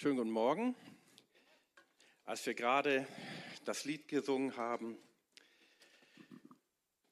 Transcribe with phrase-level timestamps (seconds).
[0.00, 0.76] Schönen guten Morgen.
[2.24, 3.04] Als wir gerade
[3.64, 4.96] das Lied gesungen haben,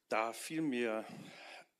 [0.08, 1.04] da fiel mir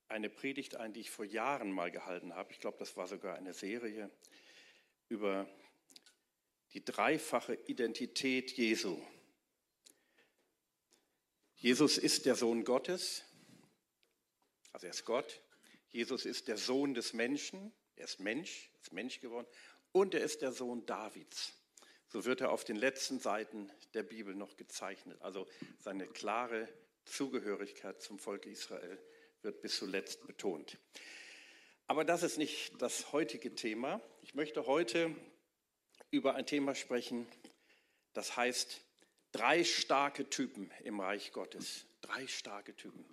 [0.09, 2.51] eine Predigt ein, die ich vor Jahren mal gehalten habe.
[2.51, 4.11] Ich glaube, das war sogar eine Serie
[5.09, 5.49] über
[6.73, 9.01] die dreifache Identität Jesu.
[11.55, 13.23] Jesus ist der Sohn Gottes,
[14.73, 15.41] also er ist Gott.
[15.91, 19.47] Jesus ist der Sohn des Menschen, er ist Mensch, ist Mensch geworden
[19.97, 21.55] und er ist der Sohn Davids.
[22.09, 25.23] So wird er auf den letzten Seiten der Bibel noch gezeichnet.
[25.23, 26.69] Also seine klare
[27.07, 29.03] Zugehörigkeit zum Volk Israel
[29.41, 30.77] wird bis zuletzt betont.
[31.87, 34.03] Aber das ist nicht das heutige Thema.
[34.21, 35.17] Ich möchte heute
[36.11, 37.27] über ein Thema sprechen,
[38.13, 38.85] das heißt
[39.33, 41.87] drei starke Typen im Reich Gottes.
[42.03, 43.07] Drei starke Typen.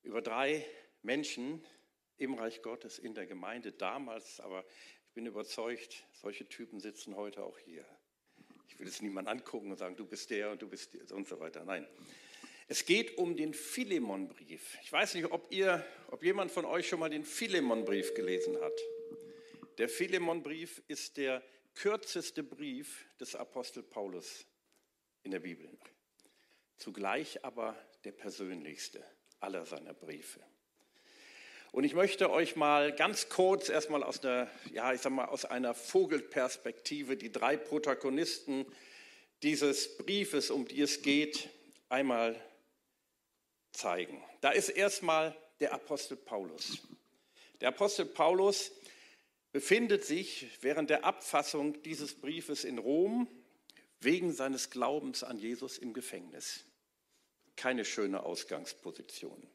[0.00, 0.64] Über drei
[1.02, 1.62] Menschen
[2.16, 4.64] im Reich Gottes, in der Gemeinde damals, aber
[5.14, 7.84] bin überzeugt, solche Typen sitzen heute auch hier.
[8.68, 11.28] Ich will es niemand angucken und sagen, du bist der und du bist der und
[11.28, 11.64] so weiter.
[11.64, 11.86] Nein.
[12.66, 14.78] Es geht um den Philemonbrief.
[14.82, 18.72] Ich weiß nicht, ob, ihr, ob jemand von euch schon mal den Philemonbrief gelesen hat.
[19.78, 21.42] Der Philemonbrief ist der
[21.74, 24.46] kürzeste Brief des Apostel Paulus
[25.22, 25.68] in der Bibel.
[26.76, 29.04] Zugleich aber der persönlichste
[29.40, 30.40] aller seiner Briefe.
[31.74, 35.44] Und ich möchte euch mal ganz kurz erstmal aus der, ja, ich sag mal, aus
[35.44, 38.64] einer Vogelperspektive die drei Protagonisten
[39.42, 41.48] dieses Briefes, um die es geht,
[41.88, 42.40] einmal
[43.72, 44.22] zeigen.
[44.40, 46.78] Da ist erstmal der Apostel Paulus.
[47.60, 48.70] Der Apostel Paulus
[49.50, 53.26] befindet sich während der Abfassung dieses Briefes in Rom
[53.98, 56.66] wegen seines Glaubens an Jesus im Gefängnis.
[57.56, 59.50] Keine schöne Ausgangsposition.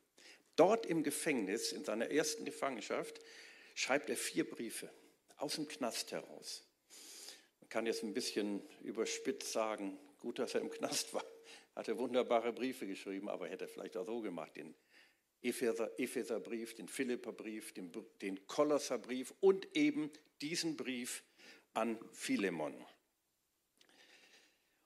[0.59, 3.21] Dort im Gefängnis, in seiner ersten Gefangenschaft,
[3.75, 4.89] schreibt er vier Briefe
[5.37, 6.65] aus dem Knast heraus.
[7.61, 11.23] Man kann jetzt ein bisschen überspitzt sagen, gut, dass er im Knast war,
[11.75, 14.75] hat er wunderbare Briefe geschrieben, aber hätte er vielleicht auch so gemacht, den
[15.41, 20.11] Epheser, Epheserbrief, den Philipperbrief, den, den Kolosserbrief und eben
[20.41, 21.23] diesen Brief
[21.73, 22.75] an Philemon.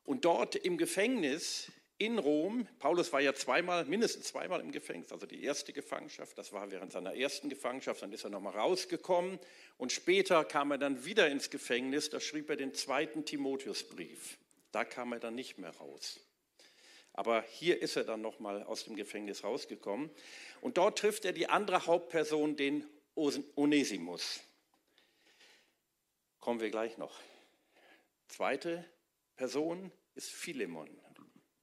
[0.04, 1.72] Und dort im Gefängnis
[2.04, 2.68] in Rom.
[2.80, 6.92] Paulus war ja zweimal, mindestens zweimal im Gefängnis, also die erste Gefangenschaft, das war während
[6.92, 9.40] seiner ersten Gefangenschaft, dann ist er nochmal rausgekommen
[9.78, 14.38] und später kam er dann wieder ins Gefängnis, da schrieb er den zweiten Timotheusbrief.
[14.72, 16.20] Da kam er dann nicht mehr raus.
[17.14, 20.10] Aber hier ist er dann nochmal aus dem Gefängnis rausgekommen
[20.62, 24.42] und dort trifft er die andere Hauptperson, den Onesimus.
[26.40, 27.18] Kommen wir gleich noch.
[28.28, 28.84] Zweite
[29.36, 30.90] Person ist Philemon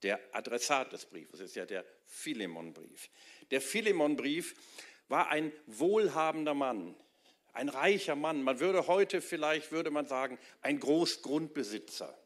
[0.02, 3.10] der Adressat des Briefes, ist ja der Philemonbrief.
[3.50, 4.54] Der Philemonbrief
[5.08, 6.94] war ein wohlhabender Mann,
[7.52, 8.42] ein reicher Mann.
[8.42, 12.16] Man würde heute vielleicht, würde man sagen, ein Großgrundbesitzer.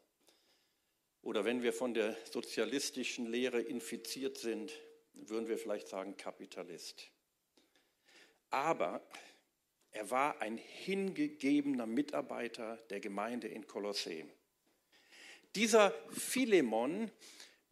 [1.21, 4.71] Oder wenn wir von der sozialistischen Lehre infiziert sind,
[5.13, 7.09] würden wir vielleicht sagen Kapitalist.
[8.51, 9.01] Aber
[9.91, 14.25] er war ein hingegebener Mitarbeiter der Gemeinde in Kolossee.
[15.55, 17.09] Dieser Philemon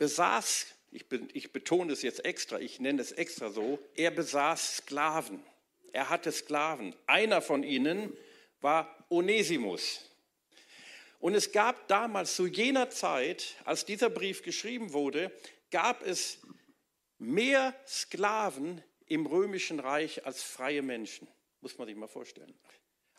[0.04, 5.42] besaß, ich, ich betone es jetzt extra, ich nenne es extra so, er besaß Sklaven.
[5.94, 6.94] Er hatte Sklaven.
[7.08, 8.12] Einer von ihnen
[8.60, 10.02] war Onesimus.
[11.20, 15.32] Und es gab damals zu jener Zeit, als dieser Brief geschrieben wurde,
[15.72, 16.40] gab es
[17.18, 21.30] mehr Sklaven im römischen Reich als freie Menschen.
[21.62, 22.54] Muss man sich mal vorstellen.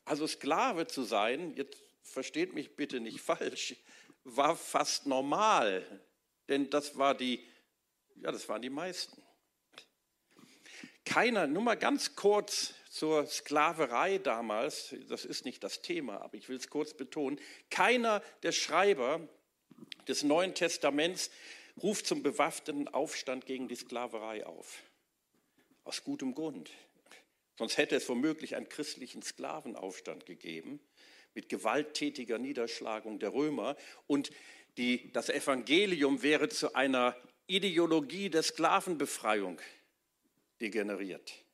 [0.04, 3.74] Also Sklave zu sein, jetzt versteht mich bitte nicht falsch,
[4.24, 6.04] war fast normal
[6.48, 7.46] denn das, war die,
[8.16, 9.22] ja, das waren die meisten.
[11.04, 16.48] Keiner, nur mal ganz kurz zur Sklaverei damals, das ist nicht das Thema, aber ich
[16.48, 17.38] will es kurz betonen,
[17.70, 19.28] keiner der Schreiber
[20.08, 21.30] des Neuen Testaments
[21.82, 24.82] ruft zum bewaffneten Aufstand gegen die Sklaverei auf.
[25.84, 26.70] Aus gutem Grund.
[27.56, 30.80] Sonst hätte es womöglich einen christlichen Sklavenaufstand gegeben
[31.34, 33.76] mit gewalttätiger Niederschlagung der Römer
[34.06, 34.30] und
[34.76, 37.16] die, das Evangelium wäre zu einer
[37.46, 39.60] Ideologie der Sklavenbefreiung
[40.60, 41.44] degeneriert.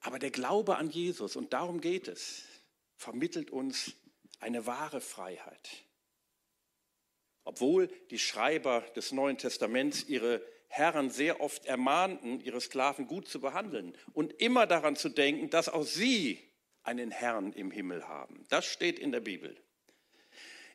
[0.00, 2.44] Aber der Glaube an Jesus, und darum geht es,
[2.96, 3.92] vermittelt uns
[4.40, 5.84] eine wahre Freiheit.
[7.44, 13.40] Obwohl die Schreiber des Neuen Testaments ihre Herren sehr oft ermahnten, ihre Sklaven gut zu
[13.40, 16.38] behandeln und immer daran zu denken, dass auch sie
[16.82, 18.44] einen Herrn im Himmel haben.
[18.48, 19.56] Das steht in der Bibel.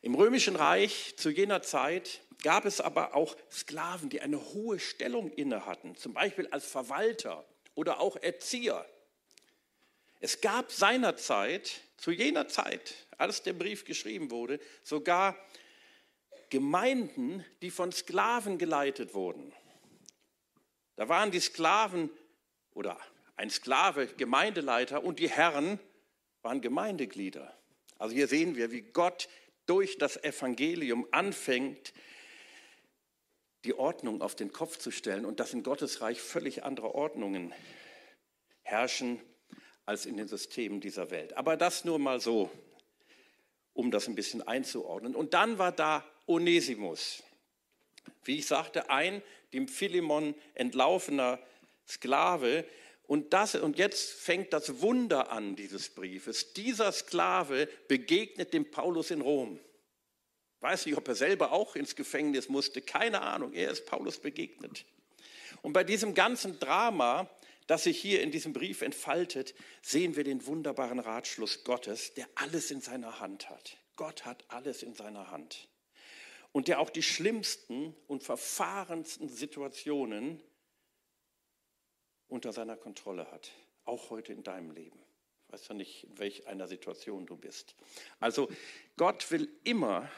[0.02, 5.30] Im römischen Reich zu jener Zeit gab es aber auch Sklaven, die eine hohe Stellung
[5.30, 8.86] inne hatten, zum Beispiel als Verwalter oder auch Erzieher.
[10.20, 15.36] Es gab seinerzeit zu jener Zeit, als der Brief geschrieben wurde, sogar
[16.50, 19.52] Gemeinden, die von Sklaven geleitet wurden.
[20.96, 22.10] Da waren die Sklaven
[22.72, 22.98] oder
[23.36, 25.78] ein Sklave Gemeindeleiter und die Herren
[26.42, 27.56] waren Gemeindeglieder.
[27.98, 29.28] Also hier sehen wir, wie Gott
[29.68, 31.92] durch das Evangelium anfängt,
[33.64, 37.52] die Ordnung auf den Kopf zu stellen und dass in Gottes Reich völlig andere Ordnungen
[38.62, 39.20] herrschen
[39.84, 41.36] als in den Systemen dieser Welt.
[41.36, 42.50] Aber das nur mal so,
[43.74, 45.14] um das ein bisschen einzuordnen.
[45.14, 47.22] Und dann war da Onesimus.
[48.24, 49.22] Wie ich sagte, ein
[49.52, 51.38] dem Philemon entlaufener
[51.86, 52.64] Sklave.
[53.08, 56.52] Und, das, und jetzt fängt das Wunder an dieses Briefes.
[56.52, 59.58] Dieser Sklave begegnet dem Paulus in Rom.
[60.60, 63.54] Weiß nicht, ob er selber auch ins Gefängnis musste, keine Ahnung.
[63.54, 64.84] Er ist Paulus begegnet.
[65.62, 67.30] Und bei diesem ganzen Drama,
[67.66, 72.70] das sich hier in diesem Brief entfaltet, sehen wir den wunderbaren Ratschluss Gottes, der alles
[72.70, 73.78] in seiner Hand hat.
[73.96, 75.70] Gott hat alles in seiner Hand.
[76.52, 80.42] Und der auch die schlimmsten und verfahrensten Situationen
[82.28, 83.50] unter seiner Kontrolle hat.
[83.84, 84.98] Auch heute in deinem Leben.
[85.46, 87.74] Ich weiß ja nicht, in welch einer Situation du bist.
[88.20, 88.48] Also
[88.96, 90.10] Gott will immer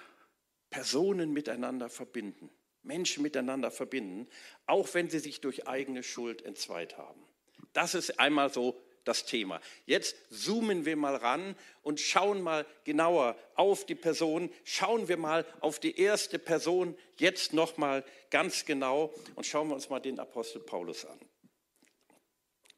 [0.71, 2.51] Personen miteinander verbinden,
[2.83, 4.29] Menschen miteinander verbinden,
[4.67, 7.21] auch wenn sie sich durch eigene Schuld entzweit haben.
[7.73, 9.61] Das ist einmal so das Thema.
[9.87, 14.51] Jetzt zoomen wir mal ran und schauen mal genauer auf die Person.
[14.65, 19.75] Schauen wir mal auf die erste Person jetzt noch mal ganz genau und schauen wir
[19.75, 21.19] uns mal den Apostel Paulus an.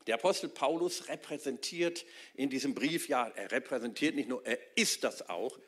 [0.06, 2.04] Der Apostel Paulus repräsentiert
[2.34, 5.58] in diesem Brief, ja, er repräsentiert nicht nur, er ist das auch,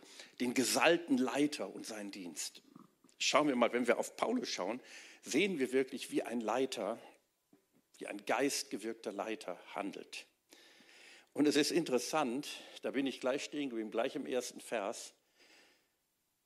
[0.41, 2.63] den gesalten Leiter und seinen Dienst.
[3.19, 4.81] Schauen wir mal, wenn wir auf Paulus schauen,
[5.23, 6.99] sehen wir wirklich, wie ein Leiter,
[7.99, 10.27] wie ein geistgewirkter Leiter handelt.
[11.33, 12.49] Und es ist interessant,
[12.83, 15.15] da bin ich gleich stehen geblieben, gleich im ersten Vers.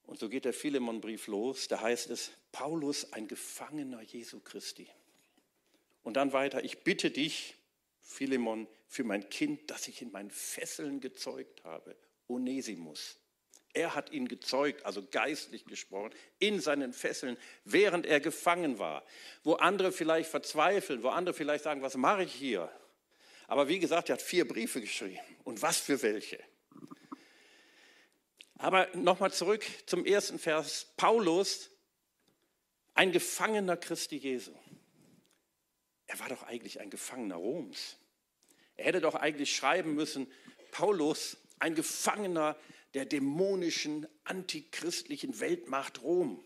[0.06, 1.68] Und so geht der Philemon-Brief los.
[1.68, 4.88] Da heißt es, Paulus, ein Gefangener Jesu Christi.
[6.02, 7.54] Und dann weiter, ich bitte dich,
[8.08, 11.94] Philemon, für mein Kind, das ich in meinen Fesseln gezeugt habe,
[12.26, 13.18] Onesimus.
[13.74, 19.04] Er hat ihn gezeugt, also geistlich gesprochen, in seinen Fesseln, während er gefangen war.
[19.44, 22.72] Wo andere vielleicht verzweifeln, wo andere vielleicht sagen, was mache ich hier?
[23.46, 25.20] Aber wie gesagt, er hat vier Briefe geschrieben.
[25.44, 26.42] Und was für welche?
[28.56, 30.86] Aber nochmal zurück zum ersten Vers.
[30.96, 31.70] Paulus,
[32.94, 34.52] ein Gefangener Christi Jesu.
[36.08, 37.96] Er war doch eigentlich ein Gefangener Roms.
[38.76, 40.26] Er hätte doch eigentlich schreiben müssen,
[40.70, 42.56] Paulus, ein Gefangener
[42.94, 46.42] der dämonischen, antichristlichen Weltmacht Rom.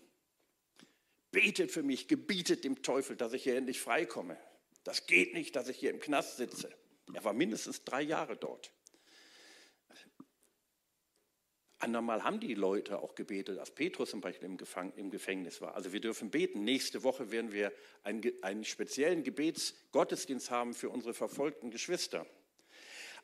[1.31, 4.37] Betet für mich, gebietet dem Teufel, dass ich hier endlich freikomme.
[4.83, 6.69] Das geht nicht, dass ich hier im Knast sitze.
[7.13, 8.71] Er war mindestens drei Jahre dort.
[11.83, 14.47] Andermal haben die Leute auch gebetet, als Petrus zum Beispiel
[14.95, 15.75] im, Gefängnis war.
[15.75, 16.63] Also wir dürfen beten.
[16.63, 22.25] Nächste Woche werden wir einen, einen speziellen Gebetsgottesdienst haben für unsere verfolgten Geschwister.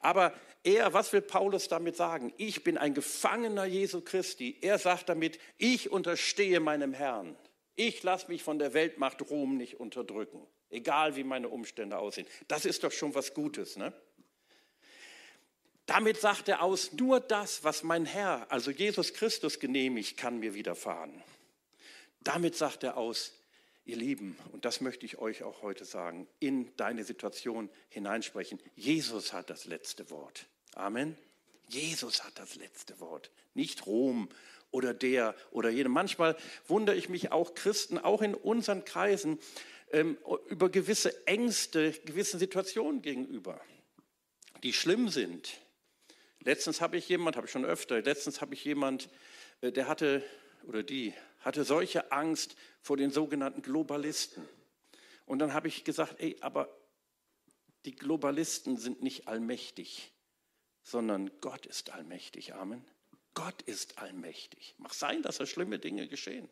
[0.02, 0.34] Aber
[0.64, 2.34] er, was will Paulus damit sagen?
[2.38, 4.58] Ich bin ein Gefangener Jesu Christi.
[4.62, 7.38] Er sagt damit, ich unterstehe meinem Herrn.
[7.78, 12.28] Ich lasse mich von der Weltmacht Rom nicht unterdrücken, egal wie meine Umstände aussehen.
[12.50, 13.94] Das ist doch schon was Gutes, ne?
[15.90, 20.54] Damit sagt er aus, nur das, was mein Herr, also Jesus Christus, genehmigt, kann mir
[20.54, 21.24] widerfahren.
[22.20, 23.34] Damit sagt er aus,
[23.86, 28.60] ihr Lieben, und das möchte ich euch auch heute sagen, in deine Situation hineinsprechen.
[28.76, 30.46] Jesus hat das letzte Wort.
[30.76, 31.18] Amen.
[31.70, 34.30] Jesus hat das letzte Wort, nicht Rom
[34.70, 35.90] oder der oder jene.
[35.90, 39.40] Manchmal wundere ich mich auch Christen, auch in unseren Kreisen,
[39.92, 40.20] ähm,
[40.50, 43.60] über gewisse Ängste, gewissen Situationen gegenüber,
[44.62, 45.60] die schlimm sind
[46.44, 49.10] Letztens habe ich jemand, habe ich schon öfter, letztens habe ich jemand,
[49.62, 50.24] äh, der hatte,
[50.64, 54.48] oder die, hatte solche Angst vor den sogenannten Globalisten.
[55.26, 56.70] Und dann habe ich gesagt, ey, aber
[57.86, 60.12] die Globalisten sind nicht allmächtig,
[60.84, 62.54] sondern Gott ist allmächtig.
[62.54, 62.86] Amen.
[63.34, 64.76] Gott ist allmächtig.
[64.78, 66.50] Mag sein, dass da schlimme Dinge geschehen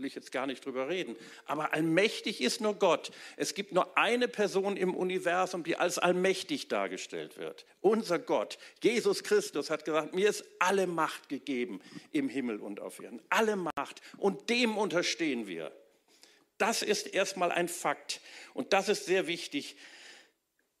[0.00, 1.14] will ich jetzt gar nicht drüber reden.
[1.44, 3.12] Aber allmächtig ist nur Gott.
[3.36, 7.66] Es gibt nur eine Person im Universum, die als allmächtig dargestellt wird.
[7.80, 11.80] Unser Gott, Jesus Christus, hat gesagt, mir ist alle Macht gegeben
[12.12, 13.20] im Himmel und auf Erden.
[13.28, 14.00] Alle Macht.
[14.16, 15.70] Und dem unterstehen wir.
[16.56, 18.20] Das ist erstmal ein Fakt.
[18.54, 19.76] Und das ist sehr wichtig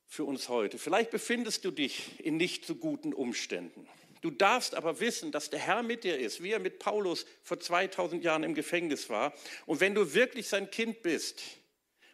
[0.06, 0.78] für uns heute.
[0.78, 3.86] Vielleicht befindest du dich in nicht so guten Umständen.
[4.20, 7.58] Du darfst aber wissen, dass der Herr mit dir ist, wie er mit Paulus vor
[7.58, 9.32] 2000 Jahren im Gefängnis war.
[9.66, 11.42] Und wenn du wirklich sein Kind bist,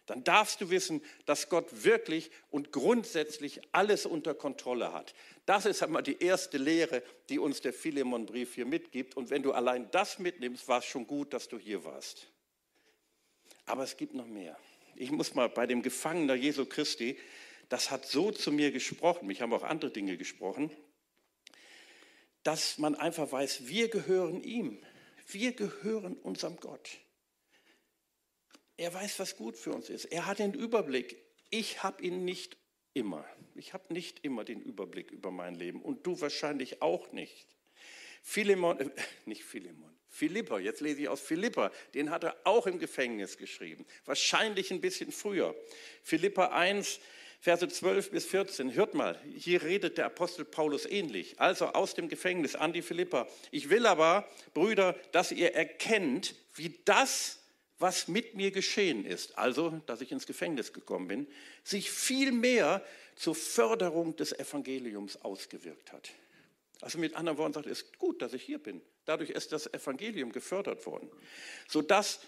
[0.06, 5.14] dann darfst du wissen, dass Gott wirklich und grundsätzlich alles unter Kontrolle hat.
[5.46, 9.16] Das ist einmal die erste Lehre, die uns der Philemon-Brief hier mitgibt.
[9.16, 12.28] Und wenn du allein das mitnimmst, war es schon gut, dass du hier warst.
[13.66, 14.56] Aber es gibt noch mehr.
[14.94, 17.18] Ich muss mal bei dem Gefangener Jesu Christi,
[17.68, 20.70] das hat so zu mir gesprochen, mich haben auch andere Dinge gesprochen,
[22.46, 24.78] dass man einfach weiß, wir gehören ihm.
[25.26, 26.98] Wir gehören unserem Gott.
[28.76, 30.04] Er weiß, was gut für uns ist.
[30.04, 31.16] Er hat den Überblick.
[31.50, 32.56] Ich habe ihn nicht
[32.94, 33.24] immer.
[33.56, 37.48] Ich habe nicht immer den Überblick über mein Leben und du wahrscheinlich auch nicht.
[38.22, 38.90] Philemon, äh,
[39.24, 43.86] nicht Philemon, Philippa, jetzt lese ich aus Philippa, den hat er auch im Gefängnis geschrieben,
[44.04, 45.54] wahrscheinlich ein bisschen früher.
[46.02, 47.00] Philippa 1,
[47.40, 48.74] Verse 12 bis 14.
[48.74, 51.38] Hört mal, hier redet der Apostel Paulus ähnlich.
[51.38, 53.28] Also aus dem Gefängnis an die Philippa.
[53.50, 57.40] Ich will aber, Brüder, dass ihr erkennt, wie das,
[57.78, 61.26] was mit mir geschehen ist, also dass ich ins Gefängnis gekommen bin,
[61.62, 62.82] sich viel mehr
[63.16, 66.10] zur Förderung des Evangeliums ausgewirkt hat.
[66.80, 68.82] Also mit anderen Worten sagt, es ist gut, dass ich hier bin.
[69.06, 71.10] Dadurch ist das Evangelium gefördert worden,
[71.68, 72.20] sodass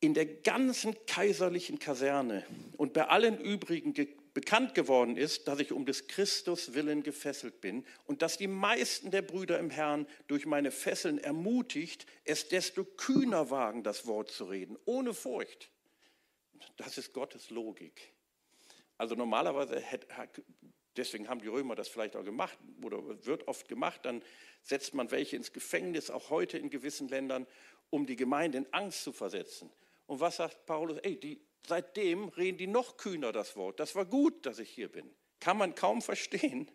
[0.00, 2.44] in der ganzen kaiserlichen Kaserne
[2.76, 7.60] und bei allen übrigen ge bekannt geworden ist, dass ich um des Christus willen gefesselt
[7.60, 12.84] bin und dass die meisten der Brüder im Herrn durch meine Fesseln ermutigt, es desto
[12.84, 15.70] kühner wagen, das Wort zu reden, ohne Furcht.
[16.76, 18.12] Das ist Gottes Logik.
[18.96, 20.06] Also normalerweise, hätte,
[20.96, 24.22] deswegen haben die Römer das vielleicht auch gemacht oder wird oft gemacht, dann
[24.62, 27.44] setzt man welche ins Gefängnis, auch heute in gewissen Ländern,
[27.90, 29.68] um die Gemeinde in Angst zu versetzen.
[30.08, 30.98] Und was sagt Paulus?
[31.02, 33.78] Ey, die, seitdem reden die noch kühner das Wort.
[33.78, 35.08] Das war gut, dass ich hier bin.
[35.38, 36.68] Kann man kaum verstehen.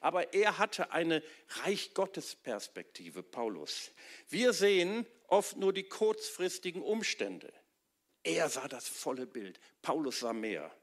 [0.00, 1.22] Aber er hatte eine
[1.62, 3.92] Reich Gottes Perspektive, Paulus.
[4.28, 7.52] Wir sehen oft nur die kurzfristigen Umstände.
[8.24, 9.60] Er sah das volle Bild.
[9.82, 10.74] Paulus sah mehr.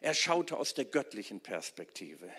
[0.00, 2.32] Er schaute aus der göttlichen Perspektive.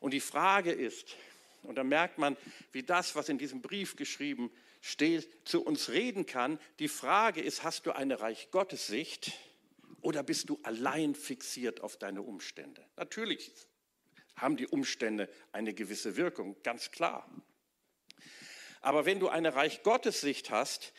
[0.00, 1.16] Und die Frage ist,
[1.64, 2.34] und da merkt man,
[2.72, 6.58] wie das, was in diesem Brief geschrieben steht, zu uns reden kann.
[6.78, 9.32] Die Frage ist, hast du eine Reich Gottes Sicht
[10.00, 12.84] oder bist du allein fixiert auf deine Umstände?
[12.96, 13.52] Natürlich
[14.36, 17.28] haben die Umstände eine gewisse Wirkung, ganz klar.
[18.80, 20.92] Aber wenn du eine Reich Gottes Sicht hast,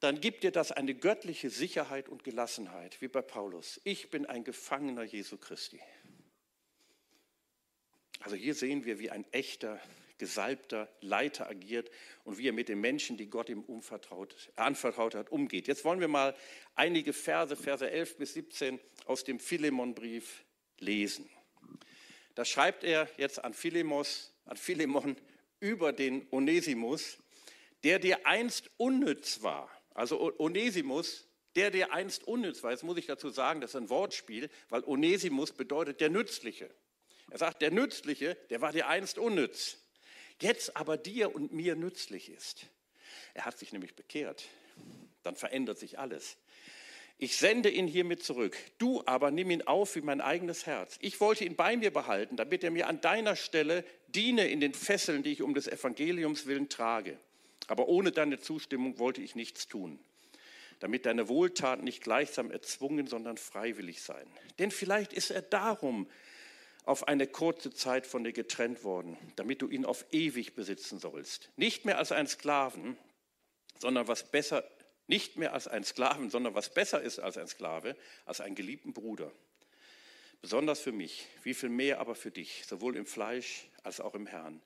[0.00, 3.80] dann gibt dir das eine göttliche Sicherheit und Gelassenheit, wie bei Paulus.
[3.84, 5.80] Ich bin ein Gefangener Jesu Christi.
[8.20, 9.80] Also hier sehen wir, wie ein echter
[10.18, 11.90] gesalbter Leiter agiert
[12.24, 13.64] und wie er mit den Menschen, die Gott ihm
[14.56, 15.68] anvertraut hat, umgeht.
[15.68, 16.34] Jetzt wollen wir mal
[16.74, 20.44] einige Verse, Verse 11 bis 17 aus dem Philemonbrief
[20.78, 21.28] lesen.
[22.34, 25.16] Da schreibt er jetzt an Philemos, an Philemon
[25.60, 27.18] über den Onesimus,
[27.84, 29.70] der dir einst unnütz war.
[29.94, 32.72] Also Onesimus, der dir einst unnütz war.
[32.72, 36.70] Jetzt muss ich dazu sagen, das ist ein Wortspiel, weil Onesimus bedeutet der Nützliche.
[37.30, 39.78] Er sagt, der Nützliche, der war dir einst unnütz
[40.40, 42.66] jetzt aber dir und mir nützlich ist.
[43.34, 44.44] Er hat sich nämlich bekehrt.
[45.22, 46.36] Dann verändert sich alles.
[47.18, 48.56] Ich sende ihn hiermit zurück.
[48.78, 50.98] Du aber nimm ihn auf wie mein eigenes Herz.
[51.00, 54.74] Ich wollte ihn bei mir behalten, damit er mir an deiner Stelle diene in den
[54.74, 57.18] Fesseln, die ich um des Evangeliums willen trage.
[57.68, 59.98] Aber ohne deine Zustimmung wollte ich nichts tun,
[60.78, 64.28] damit deine Wohltaten nicht gleichsam erzwungen, sondern freiwillig seien.
[64.58, 66.08] Denn vielleicht ist er darum
[66.86, 71.50] auf eine kurze Zeit von dir getrennt worden, damit du ihn auf ewig besitzen sollst.
[71.56, 72.96] Nicht mehr als ein Sklaven,
[73.78, 74.64] sondern was besser,
[75.08, 78.92] nicht mehr als ein Sklaven, sondern was besser ist als ein Sklave, als einen geliebten
[78.92, 79.32] Bruder.
[80.40, 84.26] Besonders für mich, wie viel mehr aber für dich, sowohl im Fleisch als auch im
[84.26, 84.62] Herrn.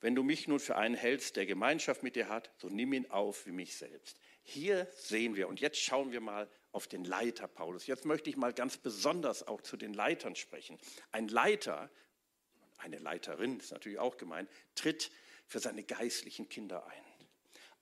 [0.00, 3.08] Wenn du mich nun für einen hältst, der Gemeinschaft mit dir hat, so nimm ihn
[3.08, 4.18] auf wie mich selbst.
[4.42, 7.86] Hier sehen wir, und jetzt schauen wir mal auf den Leiter Paulus.
[7.86, 10.78] Jetzt möchte ich mal ganz besonders auch zu den Leitern sprechen.
[11.12, 11.90] Ein Leiter,
[12.78, 15.10] eine Leiterin ist natürlich auch gemeint, tritt
[15.46, 17.04] für seine geistlichen Kinder ein.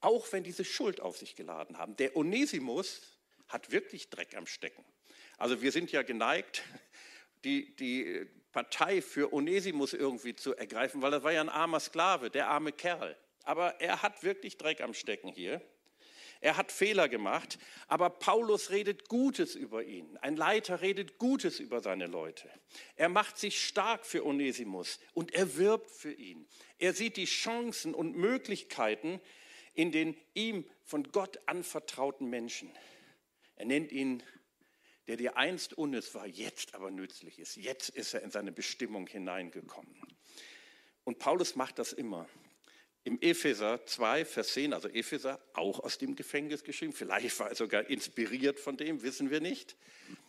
[0.01, 1.97] Auch wenn diese Schuld auf sich geladen haben.
[1.97, 3.01] Der Onesimus
[3.49, 4.85] hat wirklich Dreck am Stecken.
[5.39, 6.63] Also wir sind ja geneigt,
[7.45, 12.31] die, die Partei für Onesimus irgendwie zu ergreifen, weil er war ja ein armer Sklave,
[12.31, 13.17] der arme Kerl.
[13.45, 15.63] Aber er hat wirklich Dreck am Stecken hier.
[16.41, 20.17] Er hat Fehler gemacht, aber Paulus redet Gutes über ihn.
[20.19, 22.49] Ein Leiter redet Gutes über seine Leute.
[22.97, 26.47] Er macht sich stark für Onesimus und er wirbt für ihn.
[26.79, 29.21] Er sieht die Chancen und Möglichkeiten
[29.75, 32.71] in den ihm von Gott anvertrauten Menschen.
[33.57, 34.23] Er nennt ihn,
[35.07, 37.57] der dir einst unnütz war, jetzt aber nützlich ist.
[37.57, 39.95] Jetzt ist er in seine Bestimmung hineingekommen.
[41.05, 42.29] Und Paulus macht das immer.
[43.05, 47.55] Im Epheser 2, Vers 10, also Epheser, auch aus dem Gefängnis geschrieben, vielleicht war er
[47.55, 49.77] sogar inspiriert von dem, wissen wir nicht.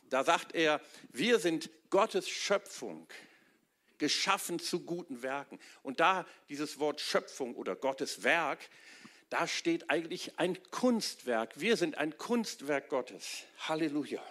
[0.09, 3.07] Da sagt er, wir sind Gottes Schöpfung,
[3.97, 5.59] geschaffen zu guten Werken.
[5.83, 8.59] Und da dieses Wort Schöpfung oder Gottes Werk,
[9.29, 11.59] da steht eigentlich ein Kunstwerk.
[11.59, 13.43] Wir sind ein Kunstwerk Gottes.
[13.59, 14.21] Halleluja.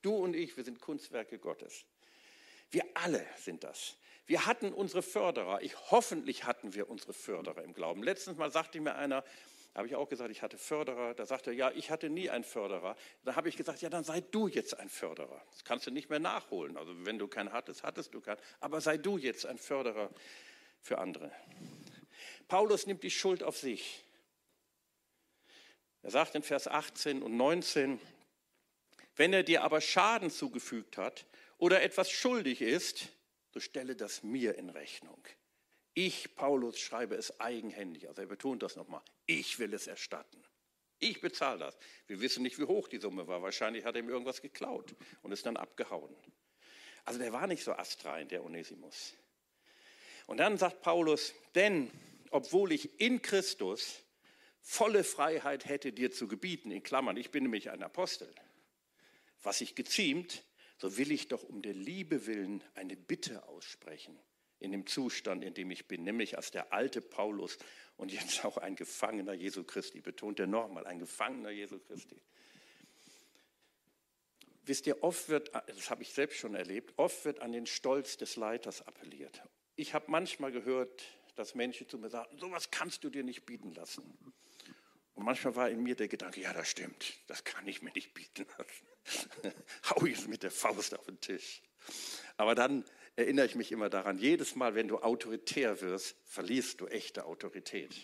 [0.00, 1.84] Du und ich, wir sind Kunstwerke Gottes.
[2.70, 3.96] Wir alle sind das.
[4.26, 5.62] Wir hatten unsere Förderer.
[5.62, 8.02] Ich, hoffentlich hatten wir unsere Förderer im Glauben.
[8.02, 9.24] Letztens mal sagte mir einer,
[9.74, 11.14] habe ich auch gesagt, ich hatte Förderer.
[11.14, 12.96] Da sagte er, ja, ich hatte nie einen Förderer.
[13.24, 15.42] Da habe ich gesagt, ja, dann sei du jetzt ein Förderer.
[15.50, 16.76] Das kannst du nicht mehr nachholen.
[16.76, 18.40] Also wenn du keinen hattest, hattest du keinen.
[18.60, 20.10] Aber sei du jetzt ein Förderer
[20.80, 21.30] für andere.
[22.48, 24.02] Paulus nimmt die Schuld auf sich.
[26.02, 28.00] Er sagt in Vers 18 und 19,
[29.16, 31.26] wenn er dir aber Schaden zugefügt hat
[31.58, 33.08] oder etwas schuldig ist,
[33.56, 35.26] so stelle das mir in Rechnung.
[35.94, 38.06] Ich, Paulus, schreibe es eigenhändig.
[38.06, 39.00] Also er betont das nochmal.
[39.24, 40.44] Ich will es erstatten.
[40.98, 41.78] Ich bezahle das.
[42.06, 43.40] Wir wissen nicht, wie hoch die Summe war.
[43.40, 46.14] Wahrscheinlich hat er ihm irgendwas geklaut und ist dann abgehauen.
[47.06, 49.14] Also der war nicht so astrein, der Onesimus.
[50.26, 51.90] Und dann sagt Paulus, denn
[52.32, 54.02] obwohl ich in Christus
[54.60, 58.30] volle Freiheit hätte, dir zu gebieten, in Klammern, ich bin nämlich ein Apostel,
[59.42, 60.44] was sich geziemt,
[60.78, 64.18] so will ich doch um der Liebe willen eine Bitte aussprechen
[64.58, 67.58] in dem Zustand, in dem ich bin, nämlich als der alte Paulus
[67.96, 72.20] und jetzt auch ein Gefangener Jesu Christi, betont er nochmal, ein Gefangener Jesu Christi.
[74.64, 78.16] Wisst ihr, oft wird, das habe ich selbst schon erlebt, oft wird an den Stolz
[78.16, 79.42] des Leiters appelliert.
[79.76, 81.04] Ich habe manchmal gehört,
[81.36, 84.02] dass Menschen zu mir sagen, sowas kannst du dir nicht bieten lassen.
[85.14, 88.14] Und manchmal war in mir der Gedanke, ja, das stimmt, das kann ich mir nicht
[88.14, 88.86] bieten lassen.
[89.90, 91.62] Hau jetzt mit der Faust auf den Tisch.
[92.36, 92.84] Aber dann
[93.16, 97.94] erinnere ich mich immer daran, jedes Mal, wenn du autoritär wirst, verlierst du echte Autorität.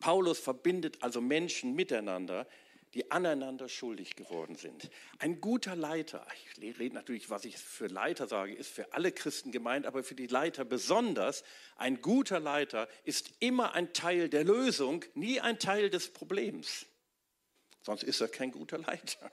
[0.00, 2.48] Paulus verbindet also Menschen miteinander,
[2.94, 4.90] die aneinander schuldig geworden sind.
[5.18, 6.26] Ein guter Leiter,
[6.58, 10.14] ich rede natürlich, was ich für Leiter sage, ist für alle Christen gemeint, aber für
[10.14, 11.42] die Leiter besonders,
[11.76, 16.86] ein guter Leiter ist immer ein Teil der Lösung, nie ein Teil des Problems.
[17.82, 19.30] Sonst ist er kein guter Leiter.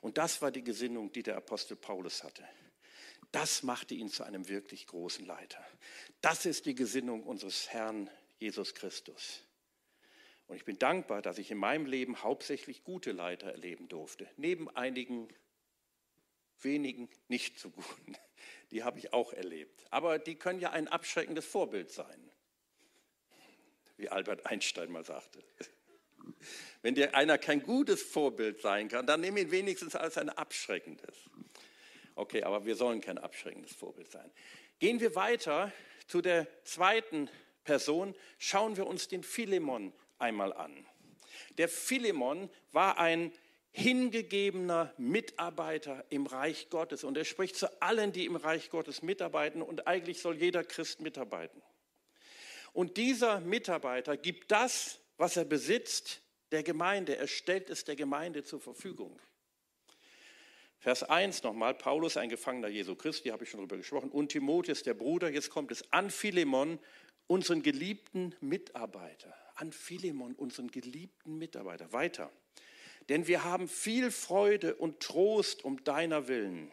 [0.00, 2.46] Und das war die Gesinnung, die der Apostel Paulus hatte.
[3.32, 5.64] Das machte ihn zu einem wirklich großen Leiter.
[6.20, 9.42] Das ist die Gesinnung unseres Herrn Jesus Christus.
[10.46, 14.28] Und ich bin dankbar, dass ich in meinem Leben hauptsächlich gute Leiter erleben durfte.
[14.36, 15.28] Neben einigen
[16.60, 18.16] wenigen nicht so guten.
[18.70, 19.86] Die habe ich auch erlebt.
[19.90, 22.30] Aber die können ja ein abschreckendes Vorbild sein.
[23.96, 25.42] Wie Albert Einstein mal sagte.
[26.82, 31.16] Wenn dir einer kein gutes Vorbild sein kann, dann nimm ihn wenigstens als ein abschreckendes.
[32.14, 34.30] Okay, aber wir sollen kein abschreckendes Vorbild sein.
[34.78, 35.72] Gehen wir weiter
[36.06, 37.28] zu der zweiten
[37.64, 38.14] Person.
[38.38, 40.86] Schauen wir uns den Philemon einmal an.
[41.58, 43.32] Der Philemon war ein
[43.72, 49.62] hingegebener Mitarbeiter im Reich Gottes und er spricht zu allen, die im Reich Gottes mitarbeiten
[49.62, 51.60] und eigentlich soll jeder Christ mitarbeiten.
[52.72, 56.22] Und dieser Mitarbeiter gibt das, was er besitzt,
[56.52, 57.16] der Gemeinde.
[57.16, 59.18] Er stellt es der Gemeinde zur Verfügung.
[60.78, 64.82] Vers 1 nochmal, Paulus, ein Gefangener Jesu Christi, habe ich schon darüber gesprochen, und Timotheus,
[64.82, 66.78] der Bruder, jetzt kommt es an Philemon,
[67.26, 71.92] unseren geliebten Mitarbeiter an Philemon, unseren geliebten Mitarbeiter.
[71.92, 72.32] Weiter.
[73.08, 76.72] Denn wir haben viel Freude und Trost um deiner Willen.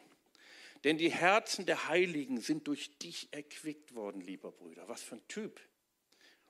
[0.83, 4.87] Denn die Herzen der Heiligen sind durch dich erquickt worden, lieber Brüder.
[4.87, 5.61] Was für ein Typ.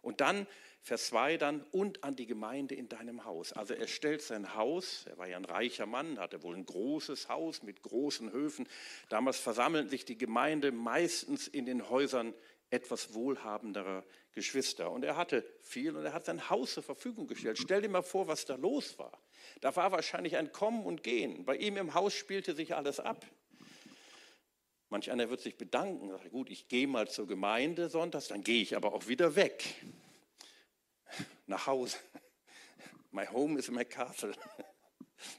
[0.02, 0.48] Und dann,
[0.82, 3.54] Vers 2 dann, und an die Gemeinde in deinem Haus.
[3.54, 7.30] Also er stellt sein Haus, er war ja ein reicher Mann, hatte wohl ein großes
[7.30, 8.68] Haus mit großen Höfen.
[9.10, 12.34] Damals versammelten sich die Gemeinde meistens in den Häusern
[12.72, 14.92] etwas wohlhabenderer Geschwister.
[14.92, 17.60] Und er hatte viel und er hat sein Haus zur Verfügung gestellt.
[17.60, 19.22] Stell dir mal vor, was da los war.
[19.60, 21.46] Da war wahrscheinlich ein Kommen und Gehen.
[21.46, 23.26] Bei ihm im Haus spielte sich alles ab.
[24.92, 28.62] Manch einer wird sich bedanken, sagt, gut, ich gehe mal zur Gemeinde sonntags, dann gehe
[28.62, 29.64] ich aber auch wieder weg.
[31.48, 31.98] Nach Hause.
[33.10, 34.34] My home is my castle.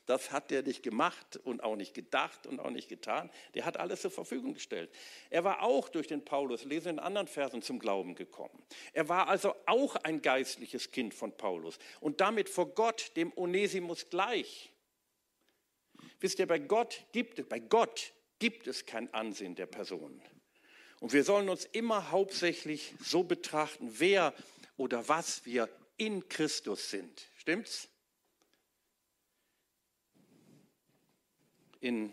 [0.06, 3.32] Das hat der nicht gemacht und auch nicht gedacht und auch nicht getan.
[3.54, 4.94] Der hat alles zur Verfügung gestellt.
[5.28, 8.62] Er war auch durch den Paulus, lese in anderen Versen, zum Glauben gekommen.
[8.92, 14.08] Er war also auch ein geistliches Kind von Paulus und damit vor Gott, dem Onesimus,
[14.08, 14.72] gleich.
[16.20, 20.20] Wisst ihr, bei Gott gibt es, bei Gott gibt es kein Ansehen der Person.
[20.98, 24.34] Und wir sollen uns immer hauptsächlich so betrachten, wer
[24.76, 27.28] oder was wir in Christus sind.
[27.36, 27.88] Stimmt's?
[31.82, 32.12] in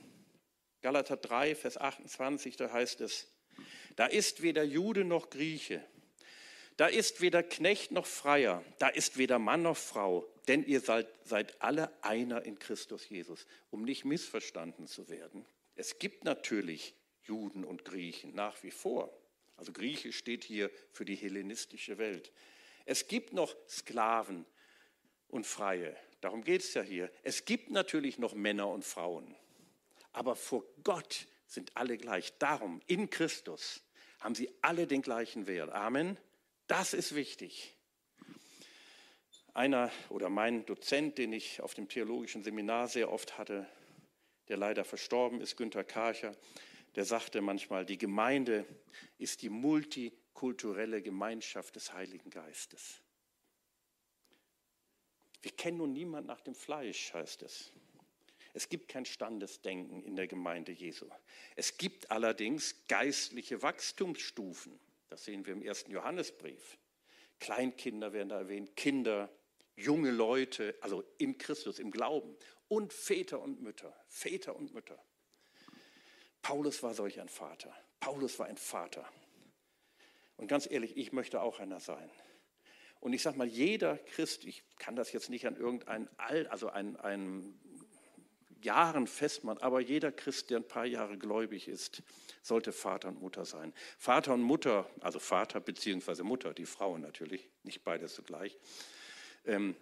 [0.81, 3.27] Galater 3, Vers 28, da heißt es,
[3.95, 5.83] Da ist weder Jude noch Grieche.
[6.77, 8.63] Da ist weder Knecht noch Freier.
[8.79, 10.25] Da ist weder Mann noch Frau.
[10.47, 15.45] Denn ihr seid, seid alle einer in Christus Jesus, um nicht missverstanden zu werden.
[15.79, 19.17] Es gibt natürlich Juden und Griechen nach wie vor.
[19.55, 22.33] Also Grieche steht hier für die hellenistische Welt.
[22.83, 24.45] Es gibt noch Sklaven
[25.29, 25.95] und Freie.
[26.19, 27.09] Darum geht es ja hier.
[27.23, 29.33] Es gibt natürlich noch Männer und Frauen.
[30.11, 32.37] Aber vor Gott sind alle gleich.
[32.39, 33.81] Darum, in Christus,
[34.19, 35.71] haben sie alle den gleichen Wert.
[35.71, 36.17] Amen.
[36.67, 37.73] Das ist wichtig.
[39.53, 43.65] Einer oder mein Dozent, den ich auf dem theologischen Seminar sehr oft hatte,
[44.49, 46.35] der leider verstorben ist, Günter Karcher,
[46.95, 48.65] der sagte manchmal, die Gemeinde
[49.17, 53.01] ist die multikulturelle Gemeinschaft des Heiligen Geistes.
[55.41, 57.71] Wir kennen nun niemand nach dem Fleisch, heißt es.
[58.53, 61.07] Es gibt kein Standesdenken in der Gemeinde Jesu.
[61.55, 64.79] Es gibt allerdings geistliche Wachstumsstufen.
[65.07, 66.77] Das sehen wir im ersten Johannesbrief.
[67.39, 69.29] Kleinkinder werden da erwähnt, Kinder,
[69.75, 72.35] junge Leute, also in Christus, im Glauben.
[72.69, 74.97] Und Väter und Mütter, Väter und Mütter.
[76.41, 77.75] Paulus war solch ein Vater.
[77.99, 79.12] Paulus war ein Vater.
[80.38, 82.10] Und ganz ehrlich, ich möchte auch einer sein.
[83.01, 86.69] Und ich sage mal, jeder Christ, ich kann das jetzt nicht an irgendein All, also
[86.69, 87.60] ein, ein
[88.62, 92.03] Jahren festmachen, aber jeder Christ, der ein paar Jahre gläubig ist,
[92.41, 93.73] sollte Vater und Mutter sein.
[93.97, 96.23] Vater und Mutter, also Vater bzw.
[96.23, 98.58] Mutter, die Frauen natürlich, nicht beides zugleich.
[99.45, 99.75] Ähm,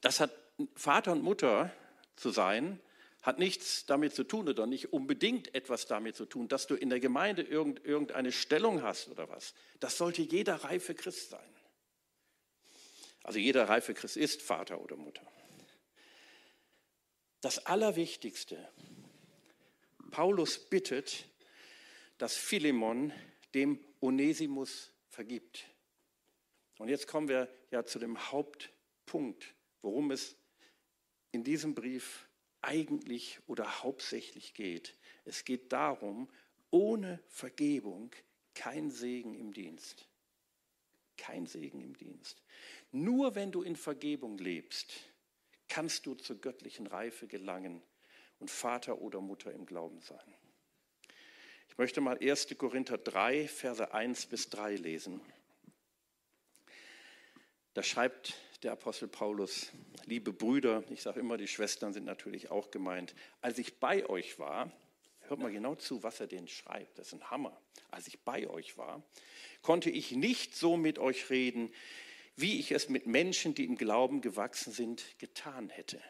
[0.00, 0.30] das hat
[0.74, 1.72] Vater und Mutter
[2.16, 2.80] zu sein,
[3.22, 6.90] hat nichts damit zu tun oder nicht unbedingt etwas damit zu tun, dass du in
[6.90, 9.54] der Gemeinde irgendeine Stellung hast oder was.
[9.78, 11.48] Das sollte jeder reife Christ sein.
[13.22, 15.22] Also jeder reife Christ ist Vater oder Mutter.
[17.40, 18.68] Das Allerwichtigste,
[20.10, 21.26] Paulus bittet,
[22.18, 23.12] dass Philemon
[23.54, 25.64] dem Onesimus vergibt.
[26.78, 30.36] Und jetzt kommen wir ja zu dem Hauptpunkt, worum es
[31.32, 32.28] in diesem Brief
[32.60, 34.94] eigentlich oder hauptsächlich geht.
[35.24, 36.28] Es geht darum,
[36.70, 38.12] ohne Vergebung
[38.54, 40.06] kein Segen im Dienst.
[41.16, 42.42] Kein Segen im Dienst.
[42.92, 44.92] Nur wenn du in Vergebung lebst,
[45.68, 47.82] kannst du zur göttlichen Reife gelangen
[48.38, 50.34] und Vater oder Mutter im Glauben sein.
[51.68, 52.48] Ich möchte mal 1.
[52.58, 55.20] Korinther 3, Verse 1 bis 3 lesen.
[57.72, 59.72] Da schreibt der Apostel Paulus,
[60.06, 64.38] liebe Brüder, ich sage immer, die Schwestern sind natürlich auch gemeint, als ich bei euch
[64.38, 64.70] war,
[65.20, 67.60] hört mal genau zu, was er denen schreibt, das ist ein Hammer.
[67.90, 69.02] Als ich bei euch war,
[69.62, 71.72] konnte ich nicht so mit euch reden,
[72.36, 76.00] wie ich es mit Menschen, die im Glauben gewachsen sind, getan hätte.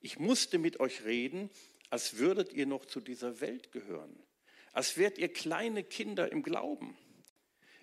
[0.00, 1.50] Ich musste mit euch reden,
[1.90, 4.16] als würdet ihr noch zu dieser Welt gehören,
[4.72, 6.96] als wärt ihr kleine Kinder im Glauben.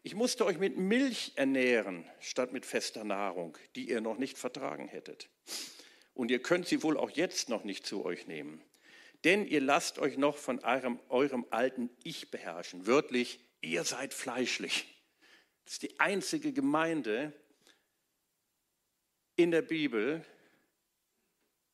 [0.06, 4.90] Ich musste euch mit Milch ernähren, statt mit fester Nahrung, die ihr noch nicht vertragen
[4.90, 5.30] hättet.
[6.14, 8.62] Und ihr könnt sie wohl auch jetzt noch nicht zu euch nehmen.
[9.24, 12.86] Denn ihr lasst euch noch von eurem, eurem alten Ich beherrschen.
[12.86, 14.86] Wörtlich, ihr seid fleischlich.
[15.64, 17.32] Das ist die einzige Gemeinde
[19.38, 20.26] in der Bibel,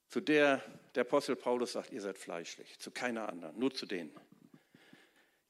[0.08, 0.63] zu der
[0.96, 2.78] der Apostel Paulus sagt, ihr seid fleischlich.
[2.80, 4.12] Zu keiner anderen, nur zu denen.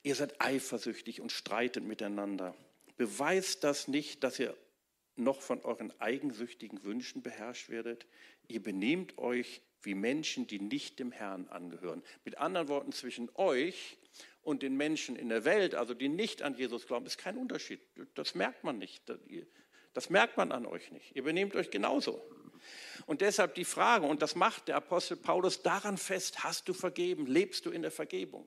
[0.04, 2.56] Ihr seid eifersüchtig und streitet miteinander
[3.00, 4.56] beweist das nicht, dass ihr
[5.16, 8.06] noch von euren eigensüchtigen Wünschen beherrscht werdet?
[8.50, 12.04] Ihr benehmt euch wie Menschen, die nicht dem Herrn angehören.
[12.26, 13.98] Mit anderen Worten, zwischen euch
[14.42, 17.80] und den Menschen in der Welt, also die nicht an Jesus glauben, ist kein Unterschied.
[18.16, 19.02] Das merkt man nicht.
[19.94, 21.16] Das merkt man an euch nicht.
[21.16, 22.22] Ihr benehmt euch genauso.
[23.06, 27.28] Und deshalb die Frage, und das macht der Apostel Paulus daran fest, hast du vergeben?
[27.28, 28.46] Lebst du in der Vergebung?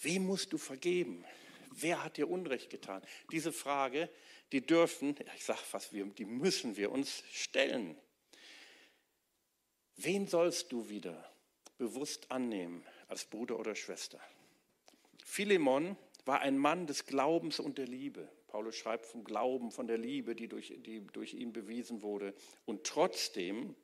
[0.00, 1.24] Wem musst du vergeben?
[1.78, 3.02] Wer hat dir Unrecht getan?
[3.30, 4.08] Diese Frage,
[4.52, 7.96] die dürfen, ich sage fast, die müssen wir uns stellen.
[9.96, 11.30] Wen sollst du wieder
[11.76, 14.18] bewusst annehmen als Bruder oder Schwester?
[15.22, 18.30] Philemon war ein Mann des Glaubens und der Liebe.
[18.46, 22.34] Paulus schreibt vom Glauben, von der Liebe, die durch, die durch ihn bewiesen wurde.
[22.64, 23.76] Und trotzdem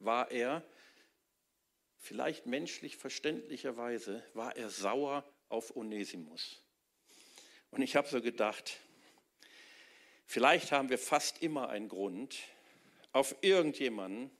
[0.00, 0.62] war er,
[1.96, 6.62] vielleicht menschlich verständlicherweise, war er sauer auf Onesimus.
[7.70, 8.78] Und ich habe so gedacht,
[10.24, 12.36] vielleicht haben wir fast immer einen Grund,
[13.12, 14.30] auf irgendjemanden,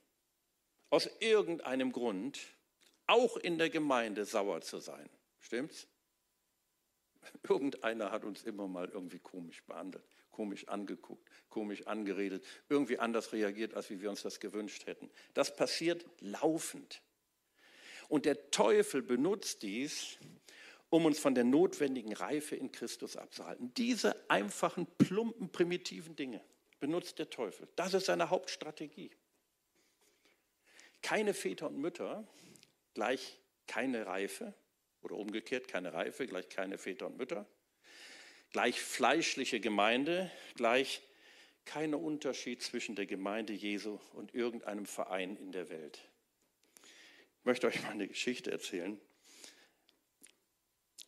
[0.89, 2.39] aus irgendeinem Grund,
[3.07, 5.09] auch in der Gemeinde sauer zu sein.
[5.39, 5.87] Stimmt's?
[7.43, 13.73] Irgendeiner hat uns immer mal irgendwie komisch behandelt, komisch angeguckt, komisch angeredet, irgendwie anders reagiert,
[13.73, 15.09] als wie wir uns das gewünscht hätten.
[15.33, 17.01] Das passiert laufend.
[18.09, 20.17] Und der Teufel benutzt dies,
[20.89, 23.73] um uns von der notwendigen Reife in Christus abzuhalten.
[23.75, 26.41] Diese einfachen, plumpen, primitiven Dinge
[26.79, 27.67] benutzt der Teufel.
[27.75, 29.11] Das ist seine Hauptstrategie.
[31.01, 32.27] Keine Väter und Mütter
[32.93, 34.53] gleich keine Reife
[35.01, 37.45] oder umgekehrt keine Reife gleich keine Väter und Mütter.
[38.51, 41.01] Gleich fleischliche Gemeinde gleich
[41.65, 45.99] keiner Unterschied zwischen der Gemeinde Jesu und irgendeinem Verein in der Welt.
[47.39, 48.99] Ich möchte euch mal eine Geschichte erzählen.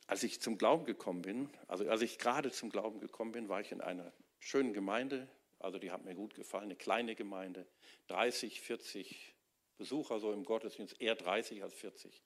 [0.10, 3.62] Als ich zum Glauben gekommen bin, also als ich gerade zum Glauben gekommen bin, war
[3.62, 5.28] ich in einer schönen Gemeinde,
[5.60, 7.68] also die hat mir gut gefallen, eine kleine Gemeinde,
[8.08, 9.36] 30, 40
[9.78, 12.24] Besucher so im Gottesdienst, eher 30 als 40.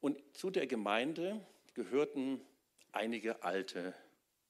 [0.00, 1.44] Und zu der Gemeinde
[1.74, 2.40] gehörten
[2.92, 3.92] einige alte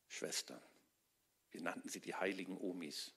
[0.07, 0.61] Schwestern.
[1.53, 3.15] Wir nannten sie die heiligen Omis.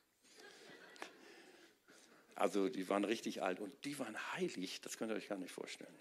[2.35, 5.51] Also die waren richtig alt und die waren heilig, das könnt ihr euch gar nicht
[5.51, 5.93] vorstellen.